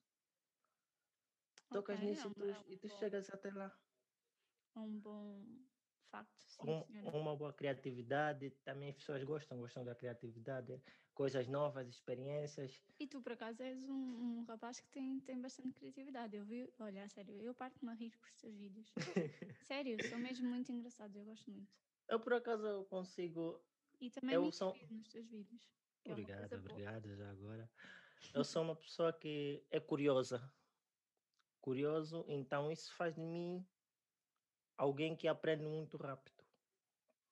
Tocas 1.76 2.00
Ok, 2.00 2.06
é 2.06 2.10
nisso 2.10 2.28
e 2.28 2.30
um, 2.30 2.34
tu, 2.34 2.46
é 2.46 2.60
e 2.68 2.78
um 2.78 2.78
tu 2.78 2.88
bom, 2.88 3.00
chegas 3.00 3.30
até 3.30 3.52
lá. 3.52 3.72
um 4.78 5.00
bom 5.00 5.44
facto, 6.10 6.42
sim, 6.42 6.84
senhora. 6.88 7.18
uma 7.18 7.36
boa 7.36 7.54
criatividade, 7.54 8.52
também 8.64 8.90
as 8.90 8.96
pessoas 8.96 9.24
gostam, 9.24 9.60
gostam 9.60 9.84
da 9.84 9.94
criatividade, 9.96 10.82
coisas 11.14 11.48
novas, 11.48 11.88
experiências. 11.90 12.82
E 12.98 13.08
tu, 13.08 13.22
por 13.22 13.34
acaso, 13.34 13.62
és 13.62 13.84
um, 13.84 14.40
um 14.40 14.44
rapaz 14.46 14.80
que 14.80 14.90
tem, 14.90 15.20
tem 15.20 15.40
bastante 15.42 15.74
criatividade. 15.74 16.38
Eu 16.38 16.46
vi, 16.46 16.74
olha, 16.80 17.08
sério, 17.10 17.42
eu 17.42 17.54
parto-me 17.54 17.92
a 17.92 17.96
rir 17.96 18.12
com 18.18 18.26
os 18.26 18.36
teus 18.42 18.56
vídeos. 18.56 18.88
Sério, 19.68 19.98
são 20.10 20.18
mesmo 20.20 20.48
muito 20.48 20.72
engraçados, 20.72 21.16
eu 21.18 21.26
gosto 21.26 21.52
muito. 21.52 21.74
Eu, 22.08 22.20
por 22.20 22.34
acaso, 22.34 22.66
eu 22.68 22.86
consigo. 22.86 23.60
E 24.00 24.10
também 24.10 24.36
Eu 24.36 24.46
me 24.46 24.52
sou. 24.52 24.74
nos 24.90 25.10
teus 25.10 25.28
vídeos, 25.28 25.62
é 26.06 26.12
Obrigado, 26.12 26.52
boa. 26.52 26.60
obrigado 26.60 27.16
já 27.16 27.32
agora. 27.32 27.70
Eu 28.34 28.44
sou 28.44 28.62
uma 28.64 28.76
pessoa 28.76 29.12
que 29.12 29.66
é 29.72 29.80
curiosa. 29.80 30.54
Curioso, 31.66 32.24
então 32.28 32.72
isso 32.72 32.94
faz 32.94 33.16
de 33.16 33.22
mim 33.22 33.68
alguém 34.78 35.18
que 35.18 35.28
aprende 35.28 35.66
muito 35.66 35.98
rápido. 35.98 36.44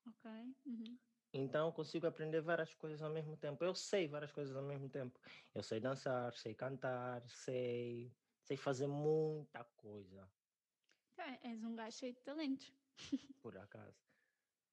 Ok? 0.08 0.26
Uhum. 0.66 1.00
Então 1.32 1.68
eu 1.68 1.74
consigo 1.74 2.08
aprender 2.08 2.42
várias 2.42 2.74
coisas 2.74 3.02
ao 3.04 3.12
mesmo 3.12 3.38
tempo. 3.38 3.64
Eu 3.64 3.76
sei 3.76 4.08
várias 4.08 4.32
coisas 4.32 4.56
ao 4.56 4.64
mesmo 4.64 4.90
tempo. 4.90 5.20
Eu 5.54 5.62
sei 5.64 5.80
dançar, 5.80 6.34
sei 6.36 6.56
cantar, 6.56 7.28
sei, 7.30 8.18
sei 8.42 8.58
fazer 8.58 8.88
muita 8.88 9.64
coisa, 9.64 10.32
Então, 11.14 11.26
é- 11.26 11.40
és 11.44 11.64
um 11.64 11.76
gajo 11.76 11.98
cheio 11.98 12.14
de 12.14 12.22
talentos. 12.24 12.74
por 13.42 13.58
acaso. 13.58 14.08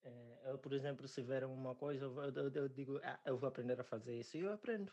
Eh, 0.04 0.42
eu, 0.50 0.58
por 0.58 0.72
exemplo, 0.74 1.08
se 1.08 1.22
ver 1.22 1.44
uma 1.44 1.76
coisa, 1.76 2.06
eu, 2.06 2.16
eu, 2.34 2.52
eu 2.54 2.68
digo, 2.68 2.98
ah, 3.04 3.20
eu 3.26 3.38
vou 3.38 3.48
aprender 3.48 3.80
a 3.80 3.84
fazer 3.84 4.18
isso 4.18 4.36
e 4.36 4.40
eu 4.40 4.52
aprendo. 4.52 4.92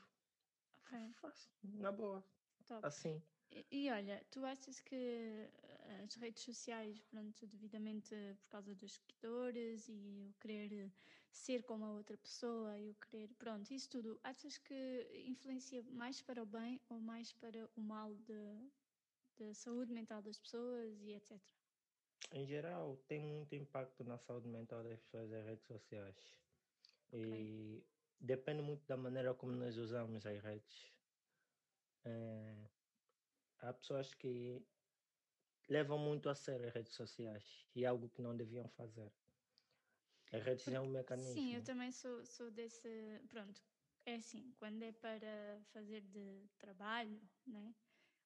Ok, 0.81 1.13
Fácil, 1.13 1.51
na 1.63 1.91
boa, 1.91 2.23
top. 2.65 2.83
assim. 2.87 3.23
E, 3.51 3.65
e 3.71 3.89
olha, 3.91 4.25
tu 4.31 4.45
achas 4.45 4.79
que 4.79 4.95
eh, 4.95 6.03
as 6.03 6.15
redes 6.15 6.43
sociais, 6.43 6.99
pronto, 7.09 7.45
devidamente 7.47 8.15
por 8.41 8.49
causa 8.49 8.75
dos 8.75 8.93
seguidores 8.93 9.87
e 9.87 10.27
o 10.29 10.33
querer 10.39 10.91
ser 11.31 11.63
como 11.63 11.85
a 11.85 11.91
outra 11.93 12.17
pessoa 12.17 12.77
e 12.77 12.89
o 12.91 12.95
querer, 12.95 13.29
pronto, 13.35 13.71
isso 13.71 13.89
tudo, 13.89 14.19
achas 14.23 14.57
que 14.57 15.23
influencia 15.27 15.83
mais 15.83 16.21
para 16.21 16.41
o 16.41 16.45
bem 16.45 16.79
ou 16.89 16.99
mais 16.99 17.33
para 17.33 17.69
o 17.75 17.81
mal 17.81 18.13
da 19.37 19.53
saúde 19.53 19.93
mental 19.93 20.21
das 20.21 20.39
pessoas 20.39 21.01
e 21.01 21.13
etc? 21.13 21.39
Em 22.31 22.45
geral, 22.45 22.97
tem 23.07 23.19
muito 23.19 23.55
impacto 23.55 24.03
na 24.03 24.17
saúde 24.17 24.47
mental 24.47 24.83
das 24.83 24.99
pessoas 24.99 25.31
as 25.31 25.45
redes 25.45 25.65
sociais. 25.65 26.35
Ok. 27.09 27.21
E 27.23 27.83
depende 28.19 28.61
muito 28.61 28.85
da 28.85 28.97
maneira 28.97 29.33
como 29.33 29.53
nós 29.53 29.77
usamos 29.77 30.25
as 30.25 30.41
redes. 30.41 30.91
Eh, 32.03 32.69
há 33.59 33.73
pessoas 33.73 34.13
que 34.13 34.65
levam 35.69 35.97
muito 35.97 36.29
a 36.29 36.35
sério 36.35 36.67
as 36.67 36.73
redes 36.73 36.93
sociais 36.93 37.69
e 37.73 37.83
é 37.85 37.87
algo 37.87 38.09
que 38.09 38.21
não 38.21 38.35
deviam 38.35 38.67
fazer. 38.69 39.13
As 40.31 40.41
redes 40.41 40.71
é 40.71 40.79
um 40.79 40.87
Sim, 41.15 41.55
eu 41.55 41.61
mecanismo. 41.61 41.63
também 41.63 41.91
sou, 41.91 42.25
sou 42.25 42.51
desse. 42.51 42.87
Pronto, 43.29 43.61
é 44.05 44.15
assim, 44.15 44.51
quando 44.57 44.83
é 44.83 44.91
para 44.91 45.61
fazer 45.65 46.01
de 46.01 46.47
trabalho, 46.57 47.29
né? 47.45 47.75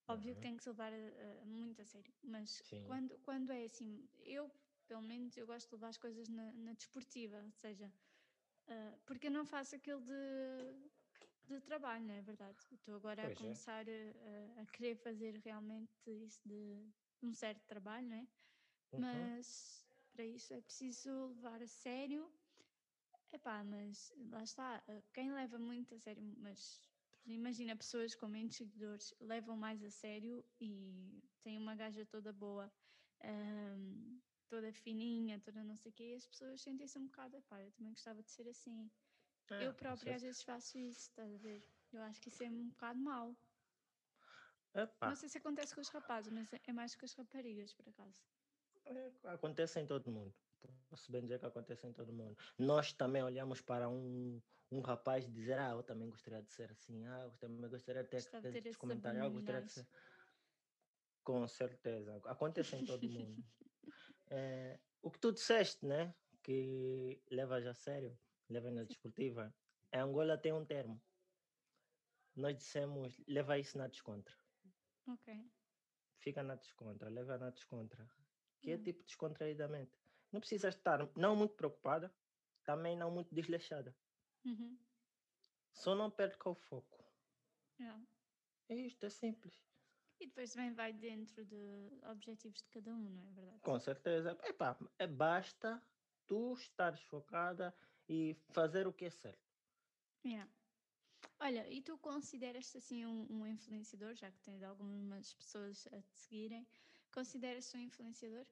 Óbvio 0.08 0.36
que 0.36 0.42
Uhum, 0.42 0.42
tem 0.42 0.58
que 0.58 0.64
se 0.64 0.70
levar 0.70 0.92
a 0.94 1.46
muito 1.46 1.82
a 1.82 1.86
sério, 1.86 2.14
mas 2.24 2.62
Sim, 2.62 2.84
quando, 2.84 3.20
quando 3.20 3.52
é 3.52 3.64
assim, 3.66 4.10
eu, 4.20 4.52
pelo 4.88 5.02
menos, 5.02 5.38
eu 5.38 5.48
gosto 5.48 5.70
de 5.70 5.76
levar 5.76 5.90
as 5.90 5.98
coisas 5.98 6.28
na, 6.30 6.54
na 6.54 6.74
desportiva, 6.74 7.44
ou 7.46 7.52
seja, 7.52 7.94
ah, 8.68 9.00
porque 9.06 9.28
eu 9.28 9.32
não 9.32 9.46
faço 9.46 9.76
aquilo 9.76 10.02
de, 10.02 10.14
de 11.60 11.62
trabalho, 11.62 12.06
não 12.06 12.14
é 12.14 12.22
verdade? 12.22 12.58
Estou 12.72 12.96
agora 12.96 13.28
a 13.28 13.32
pois 13.32 13.38
é. 13.42 13.42
começar 13.42 13.86
a, 13.88 14.60
a- 14.60 14.62
a 14.62 14.66
querer 14.66 14.96
fazer 14.96 15.38
realmente 15.38 15.92
isso 16.08 16.42
de 16.48 16.92
um 17.22 17.34
certo 17.34 17.66
trabalho, 17.68 18.08
não 18.08 18.18
é? 18.18 18.28
Uhum. 18.94 19.02
Mas 19.02 19.88
para 20.12 20.26
isso 20.26 20.54
é 20.54 20.62
preciso 20.62 21.28
levar 21.36 21.62
a 21.62 21.68
sério. 21.68 22.32
Epá, 23.32 23.64
mas 23.64 24.14
lá 24.30 24.44
está, 24.44 24.84
eh, 24.88 25.02
quem 25.14 25.32
leva 25.32 25.58
muito 25.58 25.96
a 25.96 26.00
sério, 26.00 26.22
mas 26.38 26.82
imagina 27.26 27.76
pessoas 27.78 28.14
com 28.14 28.28
menos 28.28 28.56
seguidores 28.58 29.14
levam 29.22 29.56
mais 29.56 29.84
a 29.84 29.90
sério 29.90 30.44
e 30.60 31.24
têm 31.42 31.58
uma 31.58 31.76
gaja 31.76 32.06
toda 32.06 32.34
boa, 32.34 32.72
ahm, 33.24 34.20
toda 34.50 34.74
fininha, 34.74 35.40
toda 35.40 35.64
não 35.64 35.78
sei 35.78 35.92
o 35.92 35.96
quê, 35.96 36.12
e 36.12 36.16
as 36.16 36.28
pessoas 36.28 36.62
sentem-se 36.62 36.98
um 37.00 37.06
bocado, 37.06 37.38
epá, 37.38 37.62
eu 37.64 37.72
também 37.72 37.94
gostava 37.94 38.22
de 38.22 38.30
ser 38.32 38.48
assim. 38.50 38.92
É, 39.52 39.68
Eu 39.68 39.74
própria 39.74 40.16
às 40.16 40.22
vezes 40.22 40.44
faço 40.44 40.78
isso, 40.78 41.02
estás 41.02 41.34
a 41.34 41.38
ver? 41.38 41.62
Eu 41.92 42.02
acho 42.04 42.22
que 42.22 42.30
isso 42.30 42.44
é 42.44 42.50
um 42.50 42.70
bocado 42.70 43.00
mau. 43.00 43.36
Epá, 44.74 45.10
Não 45.10 45.16
sei 45.16 45.28
se 45.30 45.38
acontece 45.38 45.76
com 45.76 45.82
os 45.82 45.90
rapazes, 45.90 46.32
mas 46.32 46.54
é- 46.54 46.74
mais 46.74 46.96
com 46.96 47.06
as 47.06 47.14
raparigas, 47.14 47.74
por 47.74 47.88
acaso. 47.90 48.18
é, 48.86 49.12
acontece 49.30 49.80
em 49.80 49.86
todo 49.86 50.12
mundo. 50.12 50.34
Posso 50.90 51.12
bem 51.12 51.22
dizer 51.22 51.40
que 51.40 51.46
acontece 51.46 51.88
em 51.88 51.94
todo 51.94 52.14
mundo. 52.14 52.36
Nós 52.58 52.94
também 52.94 53.24
olhamos 53.24 53.62
para 53.62 53.90
um, 53.90 54.42
um 54.72 54.80
rapaz 54.82 55.26
e 55.26 55.32
dizer, 55.32 55.58
ah, 55.60 55.72
eu 55.72 55.84
também 55.84 56.10
gostaria 56.10 56.42
de 56.42 56.52
ser 56.52 56.72
assim, 56.72 57.06
ah, 57.06 57.24
eu 57.26 57.32
também 57.38 57.70
gostaria 57.70 58.04
de 58.04 58.10
ter 58.10 58.22
de 58.22 58.30
ter 58.42 58.58
esses 58.60 58.76
comentários, 58.78 59.22
ah, 59.22 59.26
eu 59.26 59.32
gostaria 59.32 59.62
de 59.62 59.72
ser. 59.72 59.88
Com 61.24 61.48
certeza, 61.48 62.22
acontece 62.26 62.76
em 62.76 62.84
todo 62.84 63.10
mundo. 63.10 63.44
É, 64.34 64.80
o 65.02 65.12
que 65.12 65.20
tu 65.20 65.32
disseste, 65.34 65.86
né? 65.86 66.16
Que 66.42 67.22
levas 67.30 67.66
a 67.68 67.74
sério, 67.74 68.18
levas 68.52 68.74
na 68.74 68.82
Sim. 68.82 68.88
desportiva. 68.88 69.56
Em 69.94 70.00
Angola 70.00 70.38
tem 70.38 70.54
um 70.54 70.66
termo. 70.66 71.02
Nós 72.36 72.56
dissemos, 72.58 73.22
leva 73.28 73.58
isso 73.60 73.78
na 73.78 73.88
descontra. 73.88 74.36
Ok. 75.08 75.52
Fica 76.20 76.44
na 76.44 76.56
descontra, 76.56 77.10
leva 77.10 77.38
na 77.38 77.50
descontra. 77.50 78.08
Que 78.62 78.72
é 78.72 78.74
Yeah. 78.74 78.84
tipo 78.84 79.04
descontraídamente. 79.04 79.98
Não 80.32 80.40
precisa 80.40 80.70
estar 80.70 81.00
não 81.18 81.36
muito 81.36 81.56
preocupada, 81.56 82.16
também 82.64 82.96
não 82.96 83.12
muito 83.12 83.34
desleixada. 83.34 83.98
Uhum. 84.46 84.78
Só 85.74 85.96
não 85.96 86.12
perca 86.12 86.50
o 86.50 86.56
foco. 86.56 87.04
Yeah. 87.80 88.06
É 88.70 88.76
isto, 88.76 89.06
é 89.06 89.10
simples. 89.10 89.56
E 90.20 90.28
depois 90.28 90.54
também 90.54 90.74
vai 90.74 90.94
dentro 90.94 91.44
de 91.44 92.00
objetivos 92.04 92.62
de 92.62 92.70
cada 92.70 92.94
um, 92.94 93.10
não 93.10 93.28
é 93.28 93.32
verdade? 93.32 93.60
Com 93.62 93.80
certeza. 93.80 94.38
Epá, 94.44 94.78
é, 95.00 95.08
basta 95.08 95.82
tu 96.28 96.54
estares 96.54 97.02
focada 97.02 97.76
e 98.12 98.34
fazer 98.34 98.88
o 98.88 98.94
que 98.94 99.06
é 99.06 99.10
certo. 99.10 99.56
Yeah. 100.26 100.48
Olha, 101.40 101.68
e 101.70 101.82
tu 101.82 101.98
consideras-te 102.00 102.78
assim 102.78 103.06
um, 103.06 103.28
um 103.32 103.48
influenciador, 103.48 104.16
já 104.16 104.32
que 104.32 104.40
tens 104.42 104.64
algumas 104.64 105.34
pessoas 105.34 105.88
a 105.92 106.02
te 106.02 106.14
seguirem, 106.14 106.68
consideras-te 107.14 107.78
um 107.78 107.82
influenciador? 107.82 108.46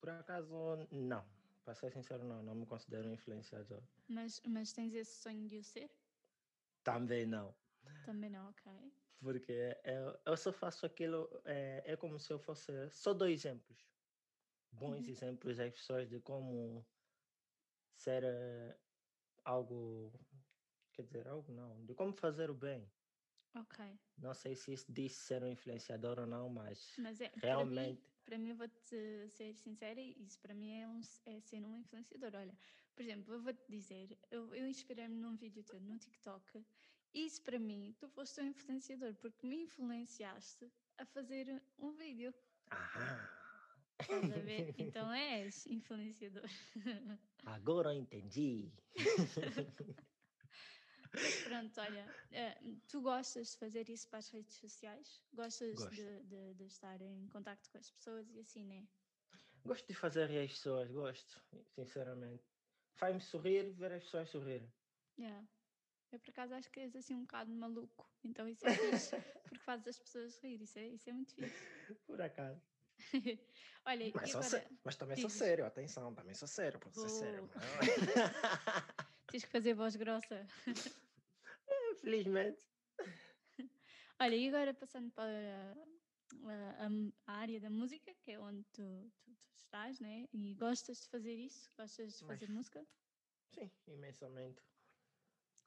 Por 0.00 0.10
acaso, 0.10 0.54
não. 0.90 1.24
Para 1.64 1.74
ser 1.74 1.90
sincero, 1.92 2.24
não. 2.24 2.42
Não 2.42 2.54
me 2.54 2.66
considero 2.66 3.08
um 3.08 3.12
influenciador. 3.12 3.82
Mas, 4.08 4.40
mas 4.46 4.72
tens 4.74 4.92
esse 4.94 5.22
sonho 5.22 5.46
de 5.48 5.56
o 5.58 5.64
ser? 5.64 5.90
Também 6.82 7.26
não. 7.26 7.56
Também 8.02 8.28
não, 8.30 8.50
ok. 8.50 8.92
Porque 9.22 9.52
eu, 9.84 10.18
eu 10.26 10.36
só 10.36 10.52
faço 10.52 10.86
aquilo, 10.86 11.28
é, 11.44 11.82
é 11.92 11.96
como 11.96 12.18
se 12.18 12.32
eu 12.32 12.38
fosse. 12.38 12.90
Só 12.90 13.12
dou 13.12 13.28
exemplos. 13.28 13.90
Bons 14.72 15.06
Uhum. 15.06 15.08
exemplos 15.08 15.60
às 15.60 15.74
pessoas 15.74 16.08
de 16.08 16.20
como 16.20 16.86
ser 18.00 18.24
eh, 18.24 18.78
algo. 19.44 20.12
Quer 20.92 21.02
dizer, 21.04 21.28
algo 21.28 21.52
não. 21.52 21.84
De 21.86 21.94
como 21.94 22.12
fazer 22.12 22.50
o 22.50 22.54
bem. 22.54 22.90
Ok. 23.54 23.80
Não 24.18 24.34
sei 24.34 24.54
se 24.54 24.72
isso 24.72 24.92
diz 24.92 25.12
ser 25.14 25.42
um 25.42 25.48
influenciador 25.48 26.20
ou 26.20 26.26
não, 26.26 26.48
mas 26.48 26.96
Mas 26.96 27.20
é, 27.20 27.32
mim, 27.32 27.42
realmente. 27.42 28.02
para 28.24 28.38
mim, 28.38 28.50
eu 28.50 28.56
vou-te 28.56 29.28
ser 29.28 29.54
sincera, 29.54 30.00
isso 30.00 30.38
para 30.40 30.54
mim 30.54 30.72
é, 30.80 30.88
um, 30.88 31.00
é 31.26 31.40
ser 31.40 31.64
um 31.64 31.76
influenciador. 31.78 32.32
Olha, 32.34 32.56
por 32.94 33.02
exemplo, 33.02 33.34
eu 33.34 33.40
vou-te 33.42 33.64
dizer, 33.68 34.18
eu, 34.30 34.54
eu 34.54 34.66
inspirei-me 34.66 35.14
num 35.16 35.36
vídeo 35.36 35.64
teu 35.64 35.80
no 35.80 35.98
TikTok, 35.98 36.64
e 37.14 37.24
isso 37.26 37.42
para 37.42 37.58
mim, 37.58 37.94
tu 37.98 38.08
foste 38.08 38.40
um 38.40 38.46
influenciador, 38.48 39.14
porque 39.16 39.46
me 39.46 39.62
influenciaste 39.62 40.70
a 40.98 41.04
fazer 41.06 41.62
um 41.78 41.92
vídeo. 41.92 42.34
Aham. 42.72 43.28
Então 44.78 45.12
és 45.12 45.66
influenciador. 45.66 46.48
Agora 47.46 47.94
entendi. 47.94 48.72
Pronto, 51.44 51.80
olha, 51.80 52.06
eh, 52.30 52.56
tu 52.88 53.00
gostas 53.02 53.52
de 53.52 53.56
fazer 53.58 53.88
isso 53.88 54.08
para 54.08 54.20
as 54.20 54.28
redes 54.30 54.54
sociais? 54.56 55.22
Gostas 55.32 55.76
de, 55.90 56.22
de, 56.24 56.54
de 56.54 56.64
estar 56.66 57.00
em 57.02 57.26
contacto 57.28 57.68
com 57.70 57.78
as 57.78 57.90
pessoas 57.90 58.30
e 58.30 58.40
assim, 58.40 58.64
né? 58.64 58.86
Gosto 59.64 59.86
de 59.88 59.94
fazer 59.94 60.30
as 60.38 60.50
pessoas, 60.52 60.90
gosto, 60.90 61.42
sinceramente. 61.74 62.44
Faz-me 62.94 63.20
sorrir 63.20 63.72
ver 63.72 63.92
as 63.92 64.04
pessoas 64.04 64.30
sorrirem. 64.30 64.72
Yeah. 65.18 65.46
Eu 66.12 66.18
por 66.18 66.30
acaso 66.30 66.54
acho 66.54 66.70
que 66.70 66.80
és 66.80 66.96
assim 66.96 67.14
um 67.14 67.22
bocado 67.22 67.52
maluco, 67.52 68.10
então 68.24 68.48
isso 68.48 68.66
é 68.66 68.74
fixe, 68.74 69.16
porque 69.44 69.58
fazes 69.58 69.88
as 69.88 69.98
pessoas 69.98 70.38
rir, 70.38 70.60
isso 70.60 70.78
é, 70.78 70.88
isso 70.88 71.08
é 71.08 71.12
muito 71.12 71.34
fixe. 71.34 71.94
Por 72.06 72.20
acaso. 72.20 72.60
Olha, 73.86 74.12
Mas, 74.14 74.30
sou 74.30 74.42
agora 74.42 74.70
mas 74.84 74.96
também 74.96 75.16
sou 75.16 75.30
dizes. 75.30 75.38
sério, 75.38 75.64
atenção, 75.64 76.14
também 76.14 76.34
sou 76.34 76.48
sério, 76.48 76.78
posso 76.78 77.00
ser 77.00 77.08
sério. 77.08 77.50
Mas- 77.54 77.88
tens 79.30 79.44
que 79.44 79.50
fazer 79.50 79.74
voz 79.74 79.96
grossa. 79.96 80.46
Felizmente. 82.00 82.62
Olha, 84.18 84.36
e 84.36 84.48
agora 84.48 84.74
passando 84.74 85.10
para 85.12 85.74
a, 86.44 86.86
a, 87.26 87.32
área 87.32 87.60
da 87.60 87.70
música, 87.70 88.14
que 88.20 88.32
é 88.32 88.38
onde 88.38 88.64
tu, 88.72 89.10
tu, 89.22 89.34
tu, 89.34 89.56
estás, 89.56 89.98
né? 89.98 90.28
E 90.32 90.54
gostas 90.54 91.00
de 91.00 91.08
fazer 91.08 91.34
isso? 91.34 91.70
Gostas 91.76 92.18
de 92.18 92.24
fazer 92.26 92.46
Mas, 92.46 92.56
música? 92.56 92.86
Sim, 93.54 93.70
imensamente. 93.86 94.62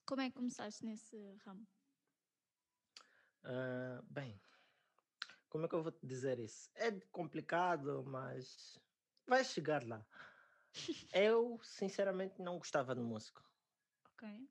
Como 0.06 0.22
é 0.22 0.30
que 0.30 0.36
começaste 0.36 0.86
nesse 0.86 1.18
ramo? 1.46 1.66
Uh, 3.44 4.02
bem, 4.10 4.40
como 5.53 5.67
é 5.67 5.69
que 5.69 5.75
eu 5.75 5.83
vou 5.83 5.91
te 5.91 6.03
dizer 6.03 6.39
isso? 6.39 6.67
É 6.74 6.89
complicado, 7.12 8.03
mas 8.07 8.81
vai 9.27 9.43
chegar 9.43 9.86
lá. 9.88 10.03
eu, 11.13 11.60
sinceramente, 11.62 12.41
não 12.41 12.57
gostava 12.57 12.95
de 12.95 13.01
música. 13.01 13.45
Ok. 14.13 14.50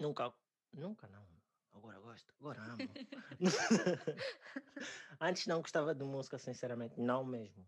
Nunca, 0.00 0.34
nunca 0.72 1.06
não. 1.06 1.24
Agora 1.72 2.00
gosto, 2.00 2.34
agora 2.40 2.60
amo. 2.60 2.92
Antes 5.20 5.46
não 5.46 5.62
gostava 5.62 5.94
de 5.94 6.02
música, 6.02 6.38
sinceramente, 6.38 7.00
não 7.00 7.24
mesmo. 7.24 7.64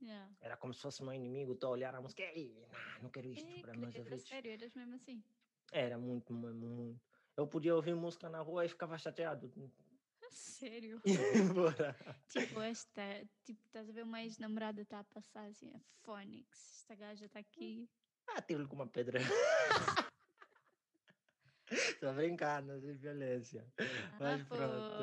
Yeah. 0.00 0.32
Era 0.40 0.56
como 0.56 0.72
se 0.72 0.80
fosse 0.80 1.02
meu 1.02 1.14
inimigo, 1.14 1.54
estou 1.54 1.70
a 1.70 1.72
olhar 1.72 1.92
a 1.96 2.00
música 2.00 2.22
e 2.22 2.64
não, 2.70 3.02
não 3.02 3.10
quero 3.10 3.26
isto 3.26 3.50
Ei, 3.50 3.62
para 3.62 3.74
meus 3.74 3.96
ouvidos. 3.96 4.28
Sério, 4.28 4.52
eras 4.52 4.72
mesmo 4.72 4.94
assim? 4.94 5.24
Era 5.72 5.98
muito, 5.98 6.32
muito, 6.32 6.64
muito. 6.64 7.00
Eu 7.36 7.48
podia 7.48 7.74
ouvir 7.74 7.96
música 7.96 8.28
na 8.28 8.40
rua 8.40 8.64
e 8.64 8.68
ficava 8.68 8.96
chateado. 8.96 9.52
Sério? 10.32 11.00
Bora. 11.54 11.96
tipo, 12.28 12.60
esta, 12.60 13.02
tipo, 13.44 13.60
estás 13.66 13.88
a 13.88 13.92
ver 13.92 14.02
uma 14.02 14.22
ex-namorada 14.22 14.82
está 14.82 15.00
a 15.00 15.04
passar 15.04 15.46
assim, 15.46 15.74
a 15.74 15.80
Phonics, 16.02 16.78
esta 16.80 16.94
gaja 16.94 17.26
está 17.26 17.38
aqui. 17.38 17.88
Ah, 18.28 18.42
tiro-lhe 18.42 18.68
com 18.68 18.74
uma 18.74 18.86
pedra. 18.86 19.18
Estou 21.70 22.14
brincando, 22.14 22.74
não 22.74 22.80
tem 22.80 22.94
violência. 22.94 23.66
Ah, 23.78 24.18
Mas 24.20 24.42
pronto. 24.44 25.02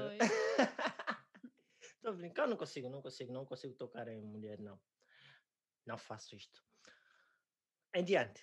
Estou 1.83 2.13
brincando, 2.13 2.49
não 2.51 2.57
consigo, 2.57 2.89
não 2.89 3.01
consigo, 3.01 3.33
não 3.33 3.45
consigo 3.45 3.73
tocar 3.75 4.07
em 4.07 4.21
mulher, 4.21 4.59
não. 4.59 4.79
Não 5.85 5.97
faço 5.97 6.35
isto. 6.35 6.63
Em 7.93 8.03
diante, 8.03 8.41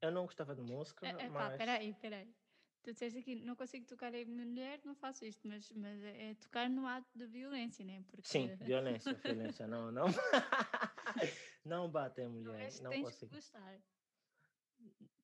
eu 0.00 0.10
não 0.10 0.26
gostava 0.26 0.54
de 0.54 0.62
música, 0.62 1.06
é, 1.06 1.10
é, 1.10 1.28
mas... 1.28 1.52
Pá, 1.52 1.58
peraí, 1.58 1.94
peraí. 1.94 2.34
Tu 2.82 2.92
disseste 2.92 3.18
aqui, 3.18 3.36
não 3.36 3.54
consigo 3.54 3.86
tocar 3.86 4.12
em 4.12 4.24
mulher, 4.24 4.80
não 4.84 4.94
faço 4.94 5.24
isto, 5.24 5.46
mas, 5.46 5.70
mas 5.72 6.02
é, 6.02 6.30
é 6.30 6.34
tocar 6.34 6.68
no 6.68 6.86
ato 6.86 7.06
de 7.14 7.26
violência, 7.26 7.84
né? 7.84 8.02
Porque... 8.08 8.26
Sim, 8.26 8.54
violência, 8.56 9.14
violência, 9.14 9.66
não, 9.68 9.92
não. 9.92 10.06
não 11.64 11.88
bate 11.88 12.22
em 12.22 12.28
mulher, 12.28 12.72
não, 12.82 12.90
não 12.90 13.02
consigo. 13.02 13.34
gostar. 13.34 13.80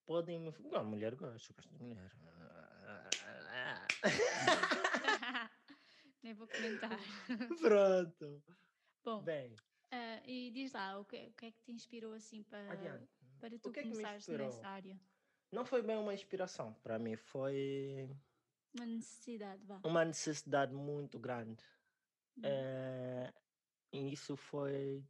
Podem 0.07 0.39
me. 0.39 0.55
Não, 0.61 0.85
mulher 0.85 1.17
gosta, 1.17 1.53
gosto 1.53 1.77
de 1.77 1.83
mulher. 1.83 2.13
Nem 6.23 6.35
vou 6.35 6.47
comentar. 6.47 6.99
Pronto. 7.61 8.43
Bom, 9.05 9.23
Bem. 9.23 9.55
Uh, 9.93 10.21
e 10.27 10.51
diz 10.51 10.73
lá, 10.73 10.99
o 10.99 11.05
que, 11.05 11.17
o 11.29 11.33
que 11.33 11.47
é 11.47 11.51
que 11.51 11.63
te 11.63 11.73
inspirou 11.73 12.13
assim 12.13 12.43
para, 12.45 12.77
para 13.41 13.59
tu 13.59 13.71
é 13.71 13.83
começares 13.83 14.29
nessa 14.29 14.69
área? 14.69 15.01
Não 15.51 15.65
foi 15.65 15.83
bem 15.83 15.97
uma 15.97 16.13
inspiração 16.13 16.75
para 16.83 16.99
mim, 16.99 17.17
foi. 17.17 18.15
Uma 18.75 18.87
necessidade, 18.87 19.65
vá. 19.65 19.81
Uma 19.83 20.05
necessidade 20.05 20.75
muito 20.75 21.19
grande. 21.19 21.65
Hum. 22.37 22.43
É, 22.45 23.33
e 23.93 24.13
isso 24.13 24.37
foi. 24.37 25.03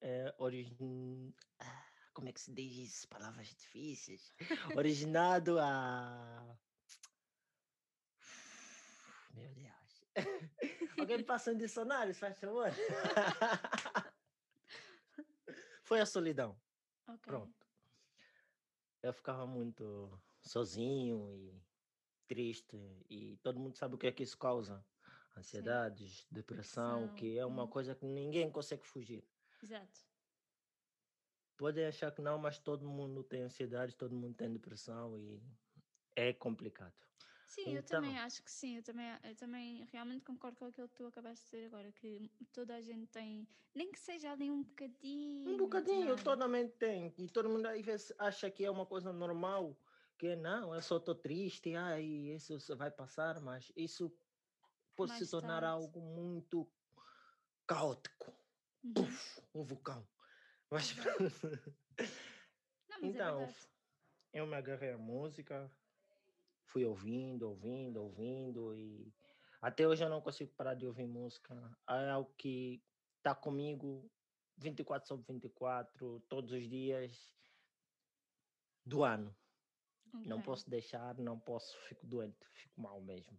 É, 0.00 0.34
origin... 0.38 1.34
Ah, 1.58 1.84
como 2.12 2.28
é 2.28 2.32
que 2.32 2.40
se 2.40 2.52
diz 2.52 3.04
Palavras 3.06 3.48
difíceis. 3.48 4.34
Originado 4.76 5.58
a. 5.58 6.58
Meu 9.32 9.48
Deus. 9.54 10.04
Alguém 10.98 11.22
passa 11.24 11.52
um 11.52 11.56
dicionário, 11.56 12.14
faz 12.14 12.38
favor. 12.38 12.70
Foi 15.84 16.00
a 16.00 16.06
solidão. 16.06 16.60
Okay. 17.06 17.18
Pronto. 17.22 17.67
Eu 19.02 19.12
ficava 19.12 19.46
muito 19.46 20.10
sozinho 20.42 21.32
e 21.34 21.62
triste. 22.26 22.76
E 23.08 23.36
todo 23.42 23.60
mundo 23.60 23.76
sabe 23.76 23.94
o 23.94 23.98
que 23.98 24.06
é 24.06 24.12
que 24.12 24.22
isso 24.22 24.36
causa. 24.36 24.84
Ansiedades, 25.36 26.26
depressão, 26.30 27.02
depressão, 27.02 27.14
que 27.14 27.38
é 27.38 27.46
uma 27.46 27.64
hum. 27.64 27.68
coisa 27.68 27.94
que 27.94 28.04
ninguém 28.04 28.50
consegue 28.50 28.84
fugir. 28.84 29.24
Exato 29.62 30.08
podem 31.58 31.84
achar 31.84 32.12
que 32.12 32.22
não, 32.22 32.38
mas 32.38 32.58
todo 32.58 32.88
mundo 32.88 33.22
tem 33.24 33.42
ansiedade, 33.42 33.96
todo 33.96 34.14
mundo 34.14 34.34
tem 34.34 34.50
depressão 34.50 35.18
e 35.18 35.42
é 36.14 36.32
complicado. 36.32 36.94
Sim, 37.48 37.62
então, 37.62 37.74
eu 37.76 37.82
também 37.82 38.18
acho 38.18 38.42
que 38.42 38.50
sim, 38.50 38.76
eu 38.76 38.82
também, 38.82 39.06
eu 39.24 39.34
também 39.34 39.84
realmente 39.86 40.22
concordo 40.22 40.56
com 40.58 40.66
aquilo 40.66 40.86
que 40.86 40.94
tu 40.94 41.06
acabaste 41.06 41.44
de 41.44 41.50
dizer 41.50 41.66
agora, 41.66 41.90
que 41.92 42.30
toda 42.52 42.74
a 42.76 42.80
gente 42.80 43.06
tem, 43.06 43.48
nem 43.74 43.90
que 43.90 43.98
seja 43.98 44.30
ali 44.32 44.50
um 44.50 44.62
bocadinho. 44.62 45.54
Um 45.54 45.56
bocadinho, 45.56 46.22
totalmente 46.22 46.76
tem. 46.76 47.14
E 47.16 47.26
todo 47.26 47.48
mundo 47.48 47.66
às 47.66 47.80
vezes 47.80 48.12
acha 48.18 48.50
que 48.50 48.66
é 48.66 48.70
uma 48.70 48.84
coisa 48.84 49.14
normal, 49.14 49.74
que 50.18 50.36
não, 50.36 50.74
eu 50.74 50.82
só 50.82 50.98
estou 50.98 51.14
triste, 51.14 51.74
ai, 51.74 52.04
isso 52.04 52.58
vai 52.76 52.90
passar, 52.90 53.40
mas 53.40 53.72
isso 53.74 54.14
pode 54.94 55.12
Mais 55.12 55.24
se 55.24 55.30
tornar 55.30 55.62
tarde. 55.62 55.66
algo 55.66 56.00
muito 56.00 56.70
caótico. 57.66 58.30
Uhum. 58.84 58.92
Puff, 58.92 59.42
um 59.54 59.64
vulcão. 59.64 60.06
Mas... 60.70 60.94
Não, 62.90 63.00
mas 63.00 63.04
é 63.04 63.06
então, 63.06 63.42
é 63.42 63.54
eu 64.40 64.46
me 64.46 64.54
agarrei 64.54 64.92
à 64.92 64.98
música, 64.98 65.70
fui 66.68 66.84
ouvindo, 66.84 67.48
ouvindo, 67.48 68.02
ouvindo 68.02 68.74
e 68.76 69.12
até 69.60 69.86
hoje 69.86 70.04
eu 70.04 70.08
não 70.08 70.20
consigo 70.20 70.52
parar 70.54 70.74
de 70.74 70.86
ouvir 70.86 71.06
música. 71.06 71.54
É 71.88 72.10
algo 72.10 72.32
que 72.36 72.82
está 73.18 73.34
comigo 73.34 74.10
24 74.56 75.08
sobre 75.08 75.32
24, 75.32 76.20
todos 76.28 76.52
os 76.52 76.68
dias 76.68 77.32
do 78.84 79.02
ano. 79.02 79.36
Okay. 80.14 80.26
Não 80.26 80.40
posso 80.40 80.70
deixar, 80.70 81.18
não 81.18 81.38
posso, 81.38 81.76
fico 81.86 82.06
doente, 82.06 82.38
fico 82.52 82.80
mal 82.80 83.00
mesmo. 83.00 83.38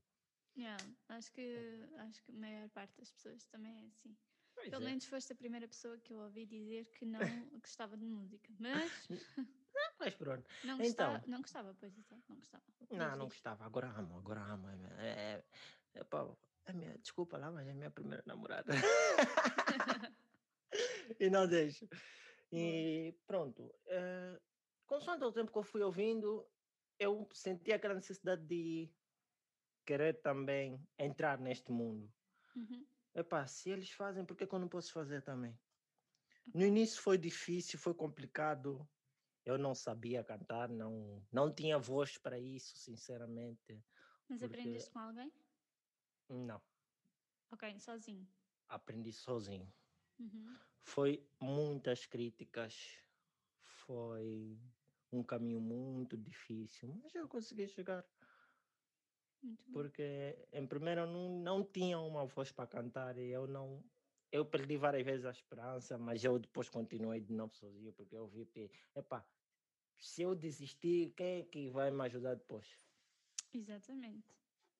Yeah, 0.58 0.84
acho 1.08 1.32
que 1.32 1.88
acho 1.98 2.22
que 2.24 2.32
a 2.32 2.36
maior 2.36 2.70
parte 2.70 2.96
das 2.98 3.12
pessoas 3.12 3.46
também 3.46 3.84
é 3.84 3.88
assim. 3.88 4.16
Pois 4.54 4.70
Pelo 4.70 4.84
é. 4.84 4.86
menos 4.88 5.06
foste 5.06 5.32
a 5.32 5.36
primeira 5.36 5.68
pessoa 5.68 5.98
que 6.00 6.14
eu 6.14 6.20
ouvi 6.20 6.46
dizer 6.46 6.86
que 6.92 7.06
não 7.06 7.20
gostava 7.60 7.96
de 7.96 8.06
música. 8.06 8.54
Mas. 8.60 9.08
Mas 10.00 10.16
pronto. 10.16 10.50
Não 10.64 10.78
gostava, 10.78 11.18
então, 11.18 11.30
não 11.30 11.42
gostava 11.42 11.76
pois 11.80 11.98
exato, 11.98 12.24
não 12.30 12.38
gostava. 12.38 12.64
Não, 12.92 13.16
não 13.18 13.26
gostava. 13.26 13.66
Agora 13.66 13.88
amo, 13.90 14.18
agora 14.18 14.42
amo. 14.42 14.70
É, 14.98 15.08
é, 15.08 15.44
é, 15.96 16.04
pá, 16.04 16.28
é 16.66 16.74
minha, 16.74 16.98
desculpa 17.00 17.38
lá, 17.38 17.52
mas 17.52 17.68
é 17.68 17.74
minha 17.74 17.92
primeira 17.92 18.24
namorada. 18.26 18.72
e 21.20 21.30
não 21.30 21.48
deixo. 21.48 21.88
E 22.52 23.14
pronto. 23.28 23.74
É, 23.88 24.40
consoante 24.86 25.24
o 25.24 25.32
tempo 25.32 25.52
que 25.52 25.58
eu 25.58 25.64
fui 25.64 25.82
ouvindo, 25.82 26.48
eu 26.98 27.28
senti 27.34 27.74
aquela 27.74 27.96
necessidade 27.96 28.46
de 28.46 28.90
querer 29.86 30.22
também 30.22 30.82
entrar 30.98 31.40
neste 31.40 31.72
mundo. 31.72 32.12
Uhum. 32.56 32.86
Epá, 33.14 33.46
se 33.48 33.70
eles 33.70 33.92
fazem, 33.92 34.24
por 34.24 34.38
que 34.38 34.44
eu 34.44 34.60
não 34.60 34.70
posso 34.70 34.94
fazer 34.94 35.22
também? 35.24 35.58
No 36.54 36.66
início 36.66 37.02
foi 37.02 37.18
difícil, 37.18 37.78
foi 37.78 37.94
complicado. 37.94 38.88
Eu 39.46 39.58
não 39.58 39.74
sabia 39.74 40.24
cantar, 40.24 40.70
não, 40.70 41.24
não 41.32 41.54
tinha 41.54 41.78
voz 41.78 42.18
para 42.18 42.38
isso, 42.40 42.78
sinceramente. 42.78 43.84
Mas 44.28 44.40
porque... 44.40 44.46
aprendeste 44.46 44.92
com 44.92 45.00
alguém? 45.00 45.32
Não. 46.30 46.62
Ok, 47.52 47.80
sozinho. 47.80 48.28
Aprendi 48.68 49.12
sozinho. 49.12 49.72
Uhum. 50.20 50.56
Foi 50.82 51.26
muitas 51.40 52.06
críticas, 52.06 53.02
foi 53.64 54.60
um 55.12 55.24
caminho 55.24 55.60
muito 55.60 56.18
difícil, 56.18 56.94
mas 57.02 57.16
eu 57.16 57.28
consegui 57.28 57.68
chegar. 57.68 58.06
Porque, 59.72 60.38
em 60.52 60.68
primeiro, 60.68 61.02
eu 61.02 61.08
não, 61.08 61.30
não 61.40 61.64
tinha 61.64 61.98
uma 62.00 62.26
voz 62.26 62.52
para 62.52 62.68
cantar 62.68 63.18
e 63.18 63.30
eu 63.30 63.48
não. 63.48 63.82
Eu 64.32 64.46
perdi 64.46 64.78
várias 64.78 65.04
vezes 65.04 65.26
a 65.26 65.32
esperança, 65.32 65.98
mas 65.98 66.24
eu 66.24 66.38
depois 66.38 66.70
continuei 66.70 67.20
de 67.20 67.34
novo 67.34 67.56
sozinho, 67.56 67.92
porque 67.94 68.16
eu 68.16 68.28
vi 68.28 68.46
que, 68.46 68.70
epá, 68.96 69.26
se 69.98 70.22
eu 70.22 70.36
desistir, 70.36 71.14
quem 71.16 71.42
é 71.42 71.44
que 71.44 71.70
vai 71.70 71.90
me 71.90 72.04
ajudar 72.04 72.36
depois? 72.36 72.68
Exatamente. 73.54 74.38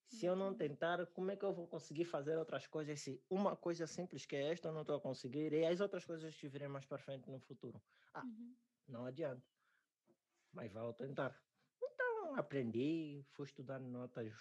Se 0.08 0.26
eu 0.26 0.36
não 0.36 0.56
tentar, 0.56 1.06
como 1.08 1.32
é 1.32 1.36
que 1.36 1.46
eu 1.46 1.54
vou 1.54 1.68
conseguir 1.68 2.06
fazer 2.06 2.36
outras 2.38 2.66
coisas 2.68 3.00
se 3.00 3.24
uma 3.30 3.56
coisa 3.56 3.86
simples 3.86 4.26
que 4.26 4.36
é 4.36 4.52
esta 4.52 4.70
eu 4.70 4.74
não 4.74 4.82
estou 4.82 4.96
a 4.96 5.02
conseguir 5.02 5.54
e 5.54 5.66
as 5.66 5.82
outras 5.82 6.06
coisas 6.06 6.36
que 6.36 6.48
virem 6.48 6.68
mais 6.68 6.86
para 6.86 6.98
frente 6.98 7.30
no 7.30 7.40
futuro? 7.40 7.80
Ah, 8.14 8.24
uhum. 8.24 8.56
não 8.88 9.06
adianta. 9.06 9.48
Mas 10.52 10.72
vou 10.72 10.94
tentar 10.94 11.40
aprendi, 12.36 13.24
fui 13.34 13.46
estudando 13.46 13.88
notas 13.88 14.34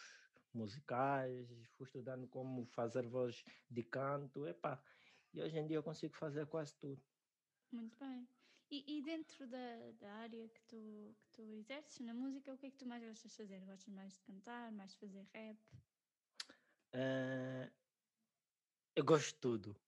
musicais, 0.53 1.49
fui 1.77 1.87
estudando 1.87 2.27
como 2.29 2.65
fazer 2.67 3.07
voz 3.07 3.43
de 3.71 3.83
canto, 3.83 4.47
epá, 4.47 4.83
e 5.33 5.41
hoje 5.43 5.59
em 5.59 5.67
dia 5.67 5.77
eu 5.77 5.83
consigo 5.83 6.15
fazer 6.17 6.47
quase 6.47 6.77
tudo. 6.77 7.03
Muito 7.71 7.99
bem. 7.99 8.29
E, 8.71 8.99
e 8.99 9.03
dentro 9.03 9.47
da, 9.49 9.93
da 9.93 10.13
área 10.15 10.49
que 10.51 10.63
tu, 10.65 11.17
que 11.21 11.31
tu 11.31 11.55
exerces 11.55 12.01
na 12.01 12.13
música, 12.15 12.53
o 12.53 12.59
que 12.59 12.67
é 12.67 12.71
que 12.71 12.77
tu 12.77 12.87
mais 12.87 13.03
gostas 13.03 13.31
de 13.31 13.37
fazer? 13.37 13.65
Gostas 13.65 13.95
mais 13.95 14.15
de 14.15 14.21
cantar, 14.21 14.71
mais 14.73 14.93
de 14.93 14.99
fazer 14.99 15.27
rap? 15.33 15.59
Uh, 16.95 17.71
Eu 18.97 19.05
gosto 19.05 19.35
de 19.35 19.41
tudo. 19.41 19.81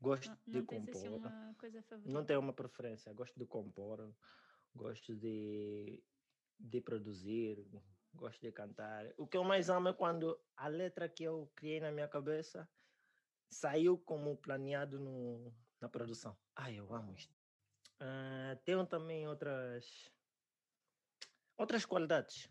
Gosto 0.00 0.28
Não, 0.28 0.36
de 0.46 0.60
não 0.60 0.66
tens 0.66 0.88
assim 0.88 1.08
compor. 1.08 1.18
uma 1.18 1.54
coisa 1.54 1.82
favorita? 1.82 2.12
Não 2.12 2.24
tenho 2.26 2.40
uma 2.40 2.54
preferência. 2.54 3.12
Gosto 3.12 3.38
de 3.38 3.46
compor. 3.46 4.14
Gosto 4.74 5.14
de, 5.16 6.04
de 6.58 6.80
produzir. 6.80 7.66
Gosto 8.12 8.40
de 8.40 8.52
cantar. 8.52 9.14
O 9.16 9.26
que 9.28 9.36
eu 9.36 9.44
mais 9.44 9.70
amo 9.70 9.88
é 9.88 9.94
quando 9.94 10.38
a 10.56 10.68
letra 10.68 11.08
que 11.08 11.22
eu 11.24 11.52
criei 11.54 11.80
na 11.80 11.92
minha 11.92 12.08
cabeça 12.08 12.68
saiu 13.50 13.98
como 13.98 14.36
planeado 14.36 14.98
no, 14.98 15.52
na 15.80 15.88
produção. 15.88 16.36
Ai, 16.54 16.78
eu 16.78 16.92
amo 16.94 17.12
isto. 17.14 17.34
Ah, 18.00 18.56
tenho 18.64 18.86
também 18.86 19.26
outras 19.28 20.10
outras 21.58 21.84
qualidades 21.84 22.48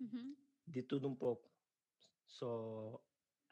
Uhum. 0.00 0.36
de 0.66 0.82
tudo 0.82 1.08
um 1.08 1.14
pouco. 1.14 1.48
Sou 2.26 3.00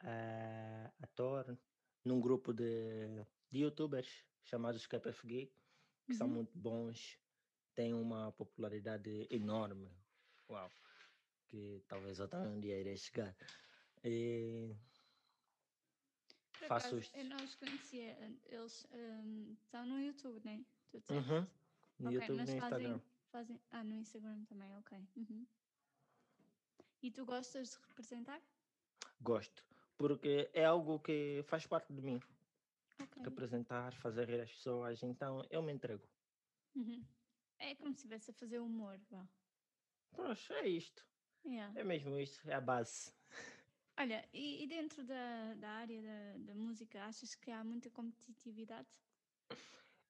eh, 0.03 0.91
ator 1.01 1.57
num 2.03 2.19
grupo 2.19 2.53
de, 2.53 3.23
de 3.49 3.59
youtubers 3.59 4.25
chamados 4.43 4.85
KPF 4.87 5.27
Geek, 5.27 5.53
que 6.07 6.15
são 6.15 6.27
Uhum. 6.27 6.35
muito 6.35 6.57
bons, 6.59 7.19
têm 7.73 7.93
uma 7.93 8.31
popularidade 8.31 9.27
enorme. 9.31 9.89
Uau! 10.49 10.69
Que 11.47 11.83
talvez 11.87 12.19
eu 12.19 12.27
também 12.27 12.51
um 12.51 12.59
dia 12.59 12.79
irei 12.79 12.97
chegar. 12.97 13.35
E 14.03 14.75
Por 16.61 16.67
faço 16.67 16.87
acaso, 16.87 17.01
isto. 17.01 17.17
eu 17.17 17.25
não 17.25 17.37
os 17.37 17.55
conhecia. 17.55 18.17
Eles 18.45 18.87
hum, 18.93 19.55
estão 19.63 19.85
no 19.85 19.99
YouTube, 19.99 20.39
né? 20.45 20.63
Tu 20.91 20.99
disseste? 20.99 21.31
Uhum, 21.31 21.47
no 21.99 22.09
Ok, 22.09 22.19
YouTube 22.19 22.35
e 22.41 22.45
no 22.45 22.57
Instagram. 22.57 22.99
fazem. 23.31 23.61
Ah, 23.71 23.83
no 23.83 23.95
Instagram 23.95 24.45
também, 24.45 24.75
ok. 24.77 24.97
Uhum. 25.15 25.47
E 27.01 27.09
tu 27.11 27.25
gostas 27.25 27.71
de 27.71 27.77
representar? 27.87 28.41
Gosto, 29.21 29.65
porque 29.97 30.49
é 30.53 30.65
algo 30.65 30.99
que 30.99 31.43
faz 31.47 31.65
parte 31.65 31.91
de 31.93 32.01
mim. 32.01 32.19
Ok. 33.01 33.23
Representar, 33.23 33.93
fazer 33.95 34.27
rir 34.29 34.41
as 34.41 34.51
pessoas, 34.51 35.01
então 35.01 35.43
eu 35.49 35.63
me 35.63 35.71
entrego. 35.73 36.07
Uhum. 36.75 37.03
É 37.57 37.73
como 37.75 37.91
se 37.93 37.97
estivesse 37.99 38.29
a 38.31 38.33
fazer 38.33 38.59
humor, 38.59 38.99
vá. 39.09 39.27
Poxa, 40.11 40.53
é 40.55 40.67
isto. 40.67 41.03
Yeah. 41.43 41.79
É 41.79 41.83
mesmo 41.83 42.19
isto, 42.19 42.47
é 42.47 42.53
a 42.53 42.61
base. 42.61 43.11
Olha, 44.01 44.27
e, 44.33 44.63
e 44.63 44.67
dentro 44.67 45.03
da, 45.03 45.53
da 45.59 45.69
área 45.69 46.01
da, 46.01 46.37
da 46.39 46.55
música, 46.55 47.03
achas 47.03 47.35
que 47.35 47.51
há 47.51 47.63
muita 47.63 47.87
competitividade? 47.91 48.89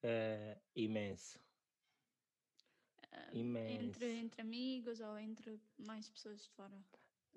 É 0.01 0.57
imenso. 0.73 1.37
Imenso. 3.33 3.89
entre, 3.89 4.05
entre 4.13 4.41
amigos 4.41 5.01
ou 5.01 5.19
entre 5.19 5.59
mais 5.85 6.07
pessoas 6.07 6.41
de 6.41 6.49
fora? 6.51 6.81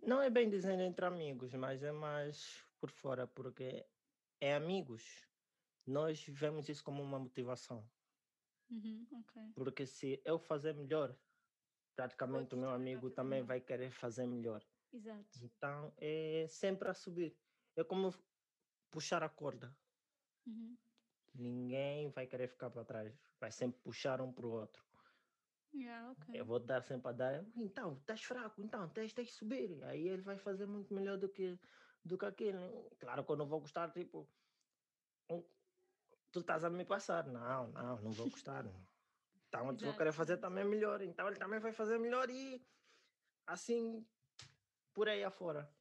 Não 0.01 0.23
é 0.23 0.31
bem 0.31 0.49
dizendo 0.49 0.81
entre 0.83 1.05
amigos, 1.05 1.53
mas 1.55 1.83
é 1.83 1.91
mais 1.91 2.65
por 2.79 2.89
fora, 2.89 3.27
porque 3.27 3.85
é 4.41 4.55
amigos. 4.55 5.27
Nós 5.85 6.25
vemos 6.29 6.69
isso 6.69 6.85
como 6.85 7.03
uma 7.03 7.19
motivação. 7.19 7.85
Uhum, 8.71 9.05
ok. 9.11 9.43
Porque 9.57 9.87
se 9.87 10.23
eu 10.25 10.39
fazer 10.39 10.73
melhor, 10.73 11.19
praticamente 11.97 12.55
o 12.55 12.59
meu 12.59 12.71
amigo 12.71 13.11
também 13.11 13.43
vai 13.43 13.61
querer 13.61 13.91
fazer 13.91 14.25
melhor. 14.25 14.65
Exato. 14.95 15.41
Então 15.43 15.93
é 15.97 16.47
sempre 16.49 16.89
a 16.89 16.95
subir. 16.95 17.37
É 17.77 17.83
como 17.83 18.15
puxar 18.91 19.23
a 19.25 19.29
corda. 19.29 19.77
Uhum. 20.47 20.77
Ninguém 21.35 22.09
vai 22.11 22.27
querer 22.27 22.47
ficar 22.47 22.71
para 22.71 22.85
trás. 22.85 23.21
Vai 23.41 23.51
sempre 23.51 23.81
puxar 23.83 24.21
um 24.21 24.33
para 24.33 24.47
o 24.47 24.53
outro. 24.53 24.85
Yeah, 25.75 26.13
ok. 26.13 26.41
Eu 26.41 26.45
vou 26.45 26.61
dar 26.61 26.81
sempre 26.83 27.09
a 27.09 27.13
dar. 27.13 27.45
Então, 27.57 27.99
estás 27.99 28.23
fraco, 28.23 28.63
então 28.63 28.89
tens, 28.89 29.13
tens 29.13 29.29
de 29.29 29.35
subir. 29.35 29.83
Aí 29.83 30.07
ele 30.07 30.23
vai 30.23 30.39
fazer 30.39 30.67
muito 30.67 30.95
melhor 30.95 31.19
do 31.19 31.29
que, 31.29 31.59
do 32.05 32.17
que 32.17 32.25
aquele. 32.25 32.61
Claro 33.01 33.25
que 33.25 33.33
eu 33.33 33.37
não 33.37 33.47
vou 33.47 33.61
gostar, 33.61 33.91
tipo. 33.91 34.31
um- 35.29 35.43
tu 36.31 36.41
estás 36.41 36.65
a 36.65 36.71
me 36.71 36.85
passar. 36.85 37.27
Não, 37.27 37.73
não, 37.73 38.01
não 38.01 38.13
vou 38.13 38.31
gostar. 38.31 38.65
Então 39.47 39.71
eu 39.71 39.77
vou 39.77 39.97
querer 39.97 40.13
fazer 40.13 40.39
também 40.39 40.65
melhor. 40.65 41.01
Então 41.01 41.29
ele 41.29 41.39
também 41.39 41.61
vai 41.61 41.73
fazer 41.73 41.97
melhor 41.97 42.29
e 42.29 42.61
assim 43.47 44.05
por 44.95 45.09
aí 45.09 45.23
afora. 45.25 45.77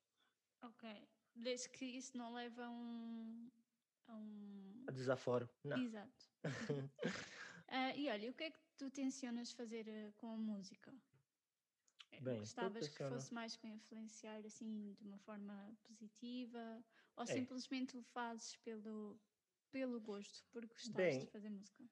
Ok. 0.61 1.07
Desde 1.35 1.69
que 1.69 1.85
isso 1.85 2.17
não 2.17 2.33
leva 2.33 2.65
a 2.65 2.69
um. 2.69 3.51
A 4.07 4.15
um... 4.15 4.85
A 4.87 4.91
desaforo. 4.91 5.49
Não. 5.63 5.77
Exato. 5.81 6.25
Ah, 7.75 7.95
e 7.95 8.07
olha, 8.09 8.29
o 8.29 8.33
que 8.35 8.43
é 8.43 8.51
que 8.51 8.59
tu 8.77 8.91
tencionas 8.91 9.51
fazer 9.51 9.87
eh, 9.87 10.11
com 10.11 10.29
a 10.29 10.37
música? 10.37 10.91
Eh, 12.11 12.21
Bem, 12.21 12.39
Gostavas 12.39 12.87
que 12.87 13.03
fosse 13.03 13.33
mais 13.33 13.57
para 13.57 13.69
influenciar 13.69 14.45
assim 14.45 14.93
de 14.93 15.03
uma 15.03 15.17
forma 15.17 15.75
positiva 15.83 16.85
ou 17.15 17.23
É. 17.23 17.25
simplesmente 17.25 17.97
o 17.97 18.03
fazes 18.03 18.55
pelo, 18.57 19.19
pelo 19.71 19.99
gosto, 20.01 20.45
porque 20.51 20.75
gostaste 20.75 21.25
de 21.25 21.31
fazer 21.31 21.49
música? 21.49 21.83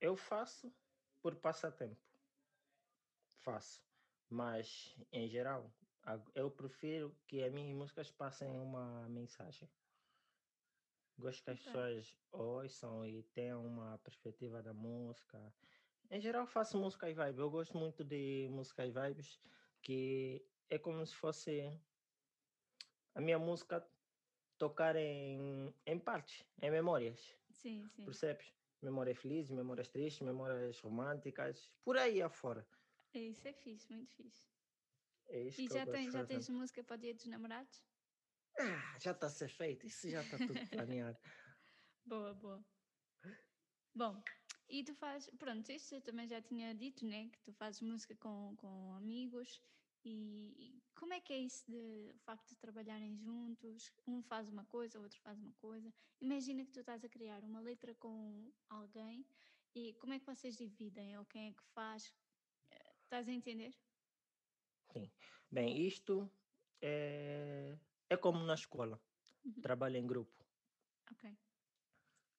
Eu 0.00 0.16
faço 0.16 0.72
por 1.20 1.40
passatempo. 1.40 2.00
Faço. 3.42 3.82
Mas, 4.28 4.94
em 5.10 5.26
geral, 5.28 5.74
eu 6.34 6.50
prefiro 6.50 7.16
que 7.26 7.42
as 7.42 7.52
minhas 7.52 7.74
músicas 7.76 8.10
passem 8.10 8.50
uma 8.60 9.08
mensagem. 9.08 9.68
Gosto 11.18 11.44
que 11.44 11.50
as 11.50 11.60
pessoas 11.60 12.18
ouçam 12.32 13.06
e 13.06 13.22
tenham 13.22 13.64
uma 13.64 13.98
perspectiva 13.98 14.62
da 14.62 14.74
música. 14.74 15.54
Em 16.10 16.20
geral, 16.20 16.46
faço 16.46 16.76
música 16.76 17.08
e 17.08 17.14
vibe. 17.14 17.38
Eu 17.38 17.50
gosto 17.50 17.78
muito 17.78 18.04
de 18.04 18.48
música 18.50 18.84
e 18.84 18.90
vibes, 18.90 19.40
que 19.80 20.44
é 20.68 20.78
como 20.78 21.06
se 21.06 21.14
fosse 21.14 21.80
a 23.14 23.20
minha 23.20 23.38
música 23.38 23.86
tocar 24.58 24.96
em, 24.96 25.72
em 25.86 25.98
partes, 25.98 26.44
em 26.60 26.70
memórias. 26.70 27.34
Sim, 27.50 27.88
sim. 27.88 28.04
Percebes? 28.04 28.52
Memórias 28.82 29.18
felizes, 29.18 29.50
memórias 29.50 29.88
tristes, 29.88 30.20
memórias 30.20 30.78
românticas, 30.80 31.70
por 31.82 31.96
aí 31.96 32.20
afora. 32.20 32.66
É, 33.14 33.18
Isso 33.18 33.46
é 33.48 33.52
fixe, 33.52 33.92
muito 33.92 34.12
fixe. 34.12 34.53
É 35.28 35.42
E 35.46 35.68
já, 35.68 35.84
de 35.84 36.10
já 36.10 36.26
tens 36.26 36.48
música 36.48 36.82
para 36.84 36.96
o 36.96 36.98
dia 36.98 37.14
dos 37.14 37.26
namorados? 37.26 37.82
Ah, 38.58 38.98
já 39.00 39.10
está 39.12 39.26
a 39.26 39.30
ser 39.30 39.48
feito, 39.48 39.86
isso 39.86 40.08
já 40.08 40.22
está 40.22 40.38
tudo 40.38 40.68
planeado. 40.68 41.18
Boa, 42.06 42.34
boa. 42.34 42.64
Bom, 43.94 44.22
e 44.68 44.84
tu 44.84 44.94
fazes, 44.94 45.30
pronto, 45.38 45.70
isto 45.70 45.94
eu 45.94 46.02
também 46.02 46.26
já 46.26 46.42
tinha 46.42 46.74
dito, 46.74 47.06
né? 47.06 47.30
Que 47.30 47.40
tu 47.40 47.52
fazes 47.52 47.80
música 47.80 48.14
com, 48.16 48.54
com 48.56 48.92
amigos 48.94 49.60
e, 50.04 50.76
e 50.78 50.82
como 50.94 51.14
é 51.14 51.20
que 51.20 51.32
é 51.32 51.38
isso 51.38 51.64
de 51.70 52.12
o 52.14 52.18
facto 52.18 52.50
de 52.50 52.56
trabalharem 52.56 53.16
juntos? 53.16 53.90
Um 54.06 54.22
faz 54.22 54.48
uma 54.48 54.64
coisa, 54.66 54.98
o 54.98 55.02
outro 55.02 55.18
faz 55.20 55.38
uma 55.38 55.52
coisa. 55.54 55.92
Imagina 56.20 56.64
que 56.64 56.72
tu 56.72 56.80
estás 56.80 57.04
a 57.04 57.08
criar 57.08 57.42
uma 57.44 57.60
letra 57.60 57.94
com 57.94 58.52
alguém 58.68 59.26
e 59.74 59.94
como 59.94 60.12
é 60.12 60.18
que 60.20 60.26
vocês 60.26 60.56
dividem? 60.56 61.16
Ou 61.18 61.24
quem 61.24 61.48
é 61.48 61.52
que 61.54 61.62
faz? 61.62 62.14
Eh, 62.70 62.96
Estás 63.04 63.28
a 63.28 63.32
entender? 63.32 63.74
Sim. 64.94 65.10
Bem, 65.50 65.76
isto 65.86 66.30
é, 66.80 67.76
é 68.08 68.16
como 68.16 68.38
na 68.44 68.54
escola. 68.54 69.02
Uhum. 69.44 69.60
Trabalho 69.60 69.96
em 69.96 70.06
grupo. 70.06 70.46
Ok. 71.10 71.36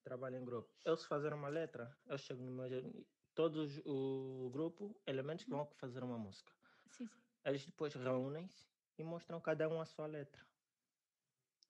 Trabalho 0.04 0.38
em 0.38 0.46
grupo. 0.46 0.74
Eu 0.86 0.96
se 0.96 1.06
fazer 1.06 1.34
uma 1.34 1.50
letra, 1.50 1.98
eu 2.06 2.18
chego 2.18 2.42
no 2.42 2.52
meu... 2.52 3.06
Todos 3.34 3.82
o 3.86 4.50
grupo, 4.54 4.98
elementos 5.06 5.44
que 5.44 5.52
Uhum. 5.52 5.58
vão 5.66 5.66
fazer 5.76 6.02
uma 6.02 6.18
música. 6.18 6.54
Sim, 6.90 7.06
sim. 7.06 7.22
Eles 7.44 7.66
depois 7.66 7.94
reúnem-se 7.94 8.66
e 8.98 9.04
mostram 9.04 9.42
cada 9.42 9.68
um 9.68 9.82
a 9.82 9.86
sua 9.86 10.06
letra. 10.08 10.48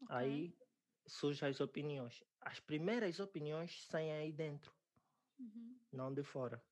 Ok. 0.03 0.15
Aí 0.15 0.55
surgem 1.07 1.49
as 1.49 1.59
opiniões. 1.59 2.23
As 2.39 2.59
primeiras 2.59 3.19
opiniões 3.19 3.83
saem 3.87 4.11
aí 4.11 4.31
dentro. 4.31 4.71
Uhum. 5.39 5.79
não 5.91 6.13
de 6.13 6.23
fora. 6.23 6.63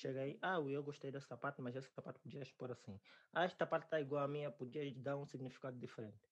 Chega 0.00 0.22
aí, 0.22 0.38
ah, 0.40 0.58
eu 0.58 0.82
gostei 0.82 1.10
dessa 1.10 1.36
parte, 1.36 1.60
mas 1.60 1.76
essa 1.76 2.00
parte 2.00 2.20
podias 2.20 2.50
pôr 2.52 2.72
assim. 2.72 2.98
Ah, 3.34 3.44
esta 3.44 3.66
parte 3.66 3.84
está 3.84 4.00
igual 4.00 4.24
à 4.24 4.26
minha, 4.26 4.50
podias 4.50 4.96
dar 4.96 5.14
um 5.18 5.26
significado 5.26 5.78
diferente. 5.78 6.26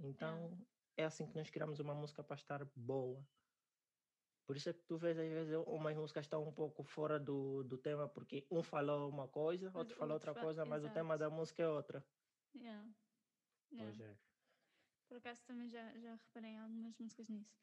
Então, 0.00 0.58
é 0.96 1.04
assim 1.04 1.24
que 1.28 1.36
nós 1.36 1.48
criamos 1.48 1.78
uma 1.78 1.94
música 1.94 2.24
para 2.24 2.34
estar 2.34 2.64
boa. 2.74 3.24
Por 4.44 4.56
isso 4.56 4.70
é 4.70 4.72
que 4.72 4.82
tu 4.82 4.98
vês, 4.98 5.16
às 5.16 5.28
vezes, 5.28 5.54
umas 5.68 5.96
músicas 5.96 6.24
estão 6.24 6.42
um 6.42 6.52
pouco 6.52 6.82
fora 6.82 7.20
do, 7.20 7.62
do 7.62 7.78
tema, 7.78 8.08
porque 8.08 8.44
um 8.50 8.60
falou 8.60 9.08
uma 9.08 9.28
coisa, 9.28 9.66
Mas 9.66 9.76
outro 9.76 9.94
falou 9.94 10.14
outra 10.14 10.34
coisa, 10.34 10.64
mas 10.64 10.84
o 10.84 10.90
tema 10.90 11.16
da 11.16 11.30
música 11.30 11.62
é 11.62 11.68
outra. 11.68 12.04
Yeah. 12.56 12.84
Yeah. 13.70 13.84
Pois 13.84 14.00
é. 14.00 14.16
Por 15.08 15.18
acaso 15.18 15.44
também 15.44 15.68
já, 15.68 15.96
já 16.00 16.16
reparei 16.16 16.56
algumas 16.56 16.98
músicas 16.98 17.28
nisso. 17.28 17.56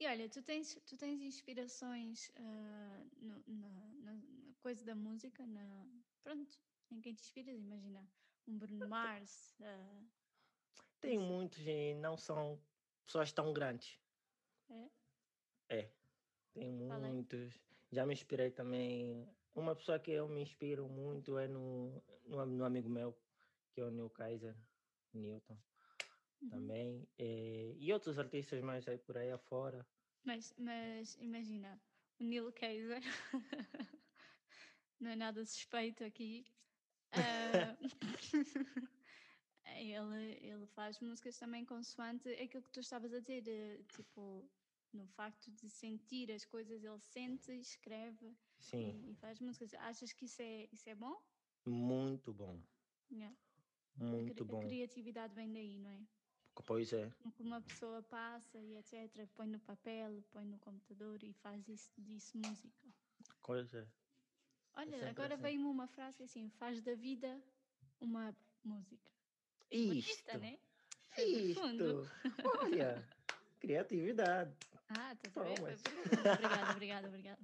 E 0.00 0.06
olha, 0.06 0.28
tu 0.30 0.42
tens, 0.42 0.74
tu 0.86 0.96
tens 0.96 1.20
inspirações 1.20 2.32
ah, 2.36 3.04
no- 3.20 3.44
na, 3.46 3.68
na- 4.14 4.54
coisa 4.62 4.84
da 4.84 4.94
música, 4.94 5.46
na, 5.46 5.86
pronto, 6.22 6.58
em 6.90 7.00
quem 7.00 7.14
te 7.14 7.22
inspiras, 7.22 7.54
imagina, 7.58 8.10
um 8.46 8.58
Bruno 8.58 8.88
Mars, 8.88 9.56
ah, 9.60 10.00
Tem 11.00 11.18
muitos 11.18 11.58
e 11.66 11.94
não 11.94 12.16
são 12.16 12.58
pessoas 13.06 13.32
tão 13.32 13.52
grandes. 13.52 13.98
é? 14.70 14.90
É, 15.68 15.82
tem 16.54 16.70
aí. 16.92 17.00
muitos. 17.00 17.58
Já 17.92 18.06
me 18.06 18.12
inspirei 18.14 18.50
também. 18.50 19.28
Uma 19.54 19.74
pessoa 19.76 19.98
que 20.00 20.10
eu 20.12 20.28
me 20.28 20.40
inspiro 20.42 20.88
muito 20.88 21.38
é 21.38 21.46
no, 21.48 22.02
no, 22.24 22.46
no 22.46 22.64
amigo 22.64 22.88
meu, 22.88 23.12
que 23.74 23.80
é 23.80 23.84
o 23.84 23.90
Neil 23.90 24.10
Kaiser, 24.10 24.56
Newton. 25.12 25.58
Uhum. 26.42 26.48
também. 26.48 27.08
E, 27.18 27.76
e 27.78 27.92
outros 27.92 28.18
artistas 28.18 28.60
mais 28.62 28.86
aí 28.88 28.98
por 28.98 29.16
aí 29.16 29.30
afora. 29.30 29.86
Mas, 30.24 30.54
mas 30.58 31.16
imagina, 31.20 31.80
o 32.18 32.24
Neil 32.24 32.52
Kaiser 32.52 33.00
não 35.00 35.10
é 35.10 35.16
nada 35.16 35.44
suspeito 35.44 36.04
aqui. 36.04 36.44
Uh, 37.12 37.76
ele, 39.76 40.38
ele 40.40 40.66
faz 40.66 41.00
músicas 41.00 41.38
também 41.38 41.64
consoante 41.64 42.28
aquilo 42.34 42.62
que 42.62 42.70
tu 42.70 42.80
estavas 42.80 43.12
a 43.12 43.20
dizer, 43.20 43.48
eh, 43.48 43.82
tipo, 43.88 44.48
no 44.92 45.06
facto 45.06 45.50
de 45.52 45.68
sentir 45.70 46.30
as 46.30 46.44
coisas, 46.44 46.84
ele 46.84 47.00
sente, 47.00 47.52
escreve 47.52 48.36
e, 48.74 49.10
e, 49.10 49.14
faz 49.14 49.40
músicas. 49.40 49.74
Achas 49.74 50.12
que 50.12 50.26
isso 50.26 50.42
é, 50.42 50.68
isso 50.72 50.88
é 50.88 50.94
bom? 50.94 51.20
Muito 51.64 52.32
bom. 52.32 52.60
Yeah. 53.10 53.36
Muito 53.96 54.42
a, 54.42 54.46
bom. 54.46 54.58
A 54.58 54.62
criatividade 54.62 55.34
vem 55.34 55.52
daí, 55.52 55.78
não 55.78 55.90
é? 55.90 56.00
Pois 56.66 56.92
é. 56.92 57.10
Que 57.34 57.42
uma 57.42 57.60
pessoa 57.62 58.02
passa 58.02 58.58
e 58.58 58.76
etc. 58.76 59.26
Põe 59.34 59.48
no 59.48 59.58
papel, 59.60 60.22
põe 60.30 60.44
no 60.44 60.58
computador 60.58 61.22
e 61.22 61.32
faz 61.32 61.66
isso, 61.68 61.90
disso 61.98 62.38
música. 62.38 62.88
Pois 63.42 63.74
é. 63.74 63.86
Olha, 64.74 64.96
é 64.96 65.08
agora 65.08 65.34
assim. 65.34 65.42
veio-me 65.42 65.66
uma 65.66 65.88
frase 65.88 66.22
assim: 66.22 66.48
faz 66.50 66.80
da 66.80 66.94
vida 66.94 67.42
uma 68.00 68.34
música. 68.64 69.10
Isto. 69.70 70.24
Bonita, 70.32 70.38
né? 70.38 70.58
Isto. 71.18 72.08
Olha, 72.60 73.08
criatividade. 73.58 74.54
Ah, 74.88 75.14
tá 75.16 75.42
bem. 75.42 75.54
Obrigada, 75.54 76.72
obrigada, 76.72 77.08
obrigada. 77.08 77.42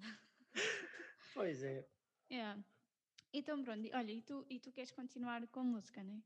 Pois 1.34 1.62
é. 1.62 1.86
Yeah. 2.30 2.62
Então 3.32 3.62
pronto, 3.62 3.88
olha, 3.92 4.12
e 4.12 4.22
tu, 4.22 4.46
e 4.48 4.58
tu 4.58 4.72
queres 4.72 4.90
continuar 4.90 5.46
com 5.48 5.62
música, 5.62 6.02
não 6.02 6.14
é? 6.14 6.22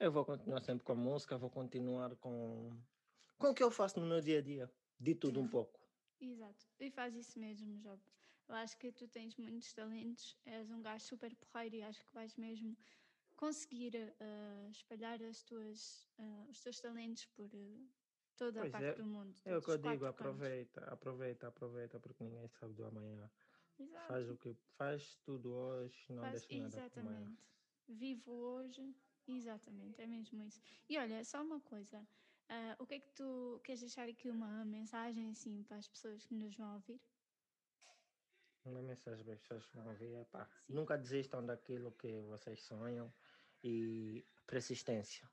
Eu 0.00 0.10
vou 0.10 0.24
continuar 0.24 0.62
sempre 0.62 0.82
com 0.82 0.92
a 0.92 0.94
música, 0.94 1.36
vou 1.36 1.50
continuar 1.50 2.16
com, 2.16 2.74
com 3.36 3.50
o 3.50 3.54
que 3.54 3.62
eu 3.62 3.70
faço 3.70 4.00
no 4.00 4.06
meu 4.06 4.22
dia 4.22 4.38
a 4.38 4.40
dia, 4.40 4.72
de 4.98 5.14
tudo 5.14 5.38
um 5.38 5.46
pouco. 5.46 5.78
Exato, 6.18 6.66
e 6.80 6.90
faz 6.90 7.14
isso 7.14 7.38
mesmo, 7.38 7.76
Job. 7.76 8.00
Eu 8.48 8.54
acho 8.54 8.78
que 8.78 8.90
tu 8.90 9.06
tens 9.06 9.36
muitos 9.36 9.74
talentos, 9.74 10.38
és 10.46 10.70
um 10.70 10.80
gajo 10.80 11.04
super 11.04 11.36
porreiro 11.36 11.76
e 11.76 11.82
acho 11.82 12.02
que 12.02 12.14
vais 12.14 12.34
mesmo 12.36 12.74
conseguir 13.36 13.94
uh, 13.94 14.70
espalhar 14.70 15.22
as 15.22 15.42
tuas, 15.42 16.08
uh, 16.18 16.48
os 16.48 16.58
teus 16.62 16.80
talentos 16.80 17.26
por 17.26 17.54
uh, 17.54 17.88
toda 18.38 18.60
pois 18.60 18.74
a 18.74 18.78
parte 18.78 18.88
é, 18.88 18.94
do 18.94 19.04
mundo. 19.04 19.38
É 19.44 19.54
o 19.54 19.60
que 19.60 19.70
eu 19.70 19.76
digo, 19.76 20.06
aproveita, 20.06 20.80
aproveita, 20.84 21.48
aproveita, 21.48 22.00
porque 22.00 22.24
ninguém 22.24 22.48
sabe 22.48 22.72
do 22.72 22.86
amanhã. 22.86 23.30
Exato. 23.78 24.08
Faz 24.08 24.30
o 24.30 24.36
que 24.38 24.54
faz 24.78 25.16
tudo 25.16 25.52
hoje, 25.52 26.06
não 26.08 26.22
faz, 26.22 26.40
deixa 26.40 26.62
nada 26.62 26.76
Exatamente. 26.78 27.38
Vivo 27.86 28.32
hoje, 28.32 28.94
exatamente, 29.26 30.00
é 30.00 30.06
mesmo 30.06 30.42
isso. 30.42 30.60
E 30.88 30.98
olha, 30.98 31.24
só 31.24 31.42
uma 31.42 31.60
coisa, 31.60 31.98
uh, 31.98 32.82
o 32.82 32.86
que 32.86 32.94
é 32.94 33.00
que 33.00 33.10
tu 33.10 33.60
queres 33.64 33.80
deixar 33.80 34.08
aqui 34.08 34.30
uma 34.30 34.64
mensagem 34.64 35.30
assim 35.30 35.62
para 35.64 35.76
as 35.76 35.88
pessoas 35.88 36.24
que 36.26 36.34
nos 36.34 36.56
vão 36.56 36.74
ouvir? 36.74 37.00
Uma 38.64 38.82
mensagem 38.82 39.24
para 39.24 39.34
as 39.34 39.40
pessoas 39.40 39.66
que 39.66 39.76
vão 39.76 39.88
ouvir 39.88 40.12
é 40.14 40.24
pá, 40.24 40.48
nunca 40.68 40.98
desistam 40.98 41.44
daquilo 41.44 41.92
que 41.92 42.20
vocês 42.22 42.62
sonham 42.62 43.12
e 43.62 44.24
persistência. 44.46 45.28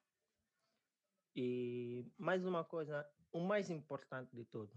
E 1.36 2.06
mais 2.18 2.46
uma 2.46 2.64
coisa, 2.64 3.08
o 3.32 3.40
mais 3.40 3.70
importante 3.70 4.36
de 4.36 4.44
tudo, 4.46 4.74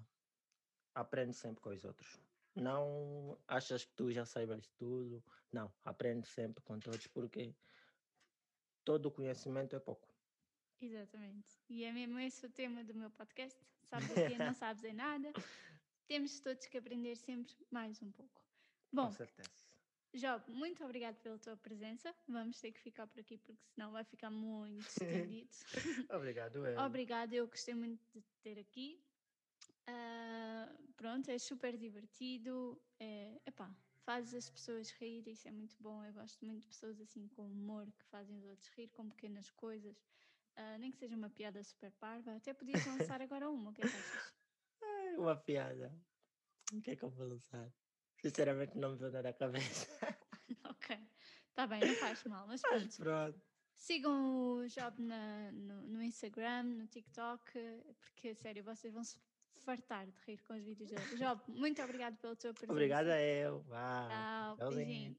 aprende 0.94 1.34
sempre 1.34 1.62
com 1.62 1.70
os 1.70 1.84
outros. 1.84 2.20
Não 2.54 3.38
achas 3.46 3.84
que 3.84 3.94
tu 3.94 4.10
já 4.10 4.26
saibas 4.26 4.68
tudo. 4.76 5.24
Não, 5.52 5.72
aprende 5.84 6.26
sempre 6.26 6.62
com 6.62 6.78
todos, 6.78 7.06
porque 7.06 7.54
todo 8.84 9.10
conhecimento 9.10 9.76
é 9.76 9.80
pouco. 9.80 10.08
Exatamente. 10.80 11.60
E 11.68 11.84
é 11.84 11.92
mesmo 11.92 12.18
esse 12.18 12.44
o 12.46 12.50
tema 12.50 12.82
do 12.82 12.94
meu 12.94 13.10
podcast. 13.10 13.58
Sabes 13.84 14.10
o 14.10 14.14
que 14.14 14.38
não 14.38 14.54
sabes 14.54 14.82
é 14.84 14.92
nada. 14.92 15.32
Temos 16.06 16.40
todos 16.40 16.66
que 16.66 16.78
aprender 16.78 17.16
sempre 17.16 17.54
mais 17.70 18.00
um 18.02 18.10
pouco. 18.10 18.42
Bom, 18.92 19.06
com 19.06 19.12
certeza. 19.12 19.70
Job, 20.12 20.50
muito 20.50 20.84
obrigado 20.84 21.16
pela 21.20 21.38
tua 21.38 21.56
presença. 21.56 22.12
Vamos 22.26 22.58
ter 22.60 22.72
que 22.72 22.80
ficar 22.80 23.06
por 23.06 23.20
aqui 23.20 23.38
porque 23.38 23.62
senão 23.74 23.92
vai 23.92 24.02
ficar 24.02 24.30
muito 24.30 24.88
estendido. 24.88 25.50
Obrigado, 26.10 26.66
eu. 26.66 26.80
Obrigado, 26.80 27.32
eu 27.32 27.46
gostei 27.46 27.74
muito 27.74 28.02
de 28.12 28.20
te 28.20 28.38
ter 28.42 28.58
aqui. 28.58 29.00
Uh, 29.88 30.92
pronto, 30.96 31.30
é 31.30 31.38
super 31.38 31.76
divertido. 31.76 32.80
É, 32.98 33.40
epá, 33.46 33.72
faz 34.10 34.34
as 34.34 34.50
pessoas 34.50 34.90
rir, 34.90 35.28
isso 35.28 35.46
é 35.46 35.52
muito 35.52 35.76
bom. 35.80 36.04
Eu 36.04 36.12
gosto 36.12 36.44
muito 36.44 36.62
de 36.62 36.66
pessoas 36.66 37.00
assim 37.00 37.28
com 37.28 37.46
humor 37.46 37.86
que 37.92 38.04
fazem 38.06 38.36
os 38.38 38.44
outros 38.44 38.68
rir 38.70 38.88
com 38.88 39.08
pequenas 39.08 39.48
coisas. 39.52 39.96
Uh, 40.58 40.78
nem 40.80 40.90
que 40.90 40.98
seja 40.98 41.14
uma 41.14 41.30
piada 41.30 41.62
super 41.62 41.92
parva. 41.92 42.34
Até 42.34 42.52
podias 42.52 42.84
lançar 43.14 43.22
agora 43.22 43.48
uma, 43.48 43.70
o 43.70 43.72
que 43.72 43.82
é 43.82 43.88
que 43.88 43.96
achas? 43.96 44.34
Uma 45.16 45.36
piada. 45.36 45.94
O 46.72 46.80
que 46.80 46.90
é 46.90 46.96
que 46.96 47.04
eu 47.04 47.10
vou 47.10 47.28
lançar? 47.28 47.72
Sinceramente 48.20 48.76
não 48.76 48.92
me 48.92 48.96
veio 48.96 49.12
nada 49.12 49.28
à 49.28 49.32
cabeça. 49.32 49.86
ok, 50.64 50.98
está 51.48 51.68
bem, 51.68 51.80
não 51.80 51.94
faz 51.94 52.24
mal, 52.24 52.48
mas 52.48 52.62
pronto. 52.62 52.82
Mas 52.82 52.96
pronto. 52.96 53.40
Sigam 53.76 54.56
o 54.56 54.66
Job 54.66 55.00
na, 55.00 55.52
no, 55.52 55.86
no, 55.86 56.02
Instagram, 56.02 56.64
no 56.64 56.86
TikTok, 56.88 57.52
porque, 58.00 58.34
sério, 58.34 58.64
vocês 58.64 58.92
vão 58.92 59.04
se 59.04 59.16
fartar 59.64 60.06
de 60.06 60.12
rir 60.26 60.38
com 60.46 60.54
os 60.54 60.62
vídeos 60.62 60.90
dele. 60.90 61.02
Job, 61.16 61.40
muito 61.48 61.82
obrigado 61.82 62.16
pela 62.16 62.36
tua 62.36 62.52
presença. 62.52 62.72
Obrigada 62.72 63.14
a 63.14 63.22
eu. 63.22 63.64
Tchau, 64.58 64.70
beijinho. 64.70 65.16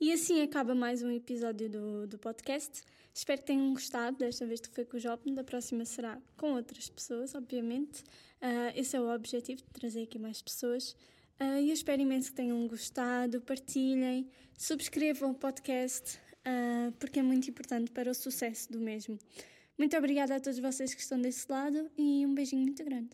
E 0.00 0.12
assim 0.12 0.42
acaba 0.42 0.76
mais 0.76 1.02
um 1.02 1.10
episódio 1.10 1.68
do, 1.68 2.06
do 2.06 2.18
podcast. 2.18 2.82
Espero 3.12 3.40
que 3.40 3.48
tenham 3.48 3.72
gostado. 3.72 4.16
Desta 4.16 4.46
vez 4.46 4.60
que 4.60 4.68
foi 4.68 4.84
com 4.84 4.96
o 4.96 5.00
Job, 5.00 5.34
da 5.34 5.42
próxima 5.42 5.84
será 5.84 6.20
com 6.36 6.52
outras 6.52 6.88
pessoas, 6.88 7.34
obviamente. 7.34 8.04
Uh, 8.40 8.70
esse 8.76 8.96
é 8.96 9.00
o 9.00 9.12
objetivo, 9.12 9.60
de 9.60 9.70
trazer 9.72 10.04
aqui 10.04 10.16
mais 10.16 10.40
pessoas. 10.40 10.92
Uh, 11.40 11.58
e 11.60 11.70
eu 11.70 11.74
espero 11.74 12.00
imenso 12.00 12.30
que 12.30 12.36
tenham 12.36 12.64
gostado, 12.68 13.40
partilhem, 13.40 14.30
subscrevam 14.56 15.32
o 15.32 15.34
podcast, 15.34 16.16
uh, 16.46 16.92
porque 17.00 17.18
é 17.18 17.22
muito 17.22 17.50
importante 17.50 17.90
para 17.90 18.08
o 18.08 18.14
sucesso 18.14 18.70
do 18.70 18.78
mesmo. 18.78 19.18
Muito 19.76 19.96
obrigada 19.96 20.36
a 20.36 20.40
todos 20.40 20.60
vocês 20.60 20.94
que 20.94 21.00
estão 21.00 21.20
desse 21.20 21.50
lado 21.50 21.90
e 21.98 22.24
um 22.24 22.34
beijinho 22.34 22.62
muito 22.62 22.84
grande. 22.84 23.10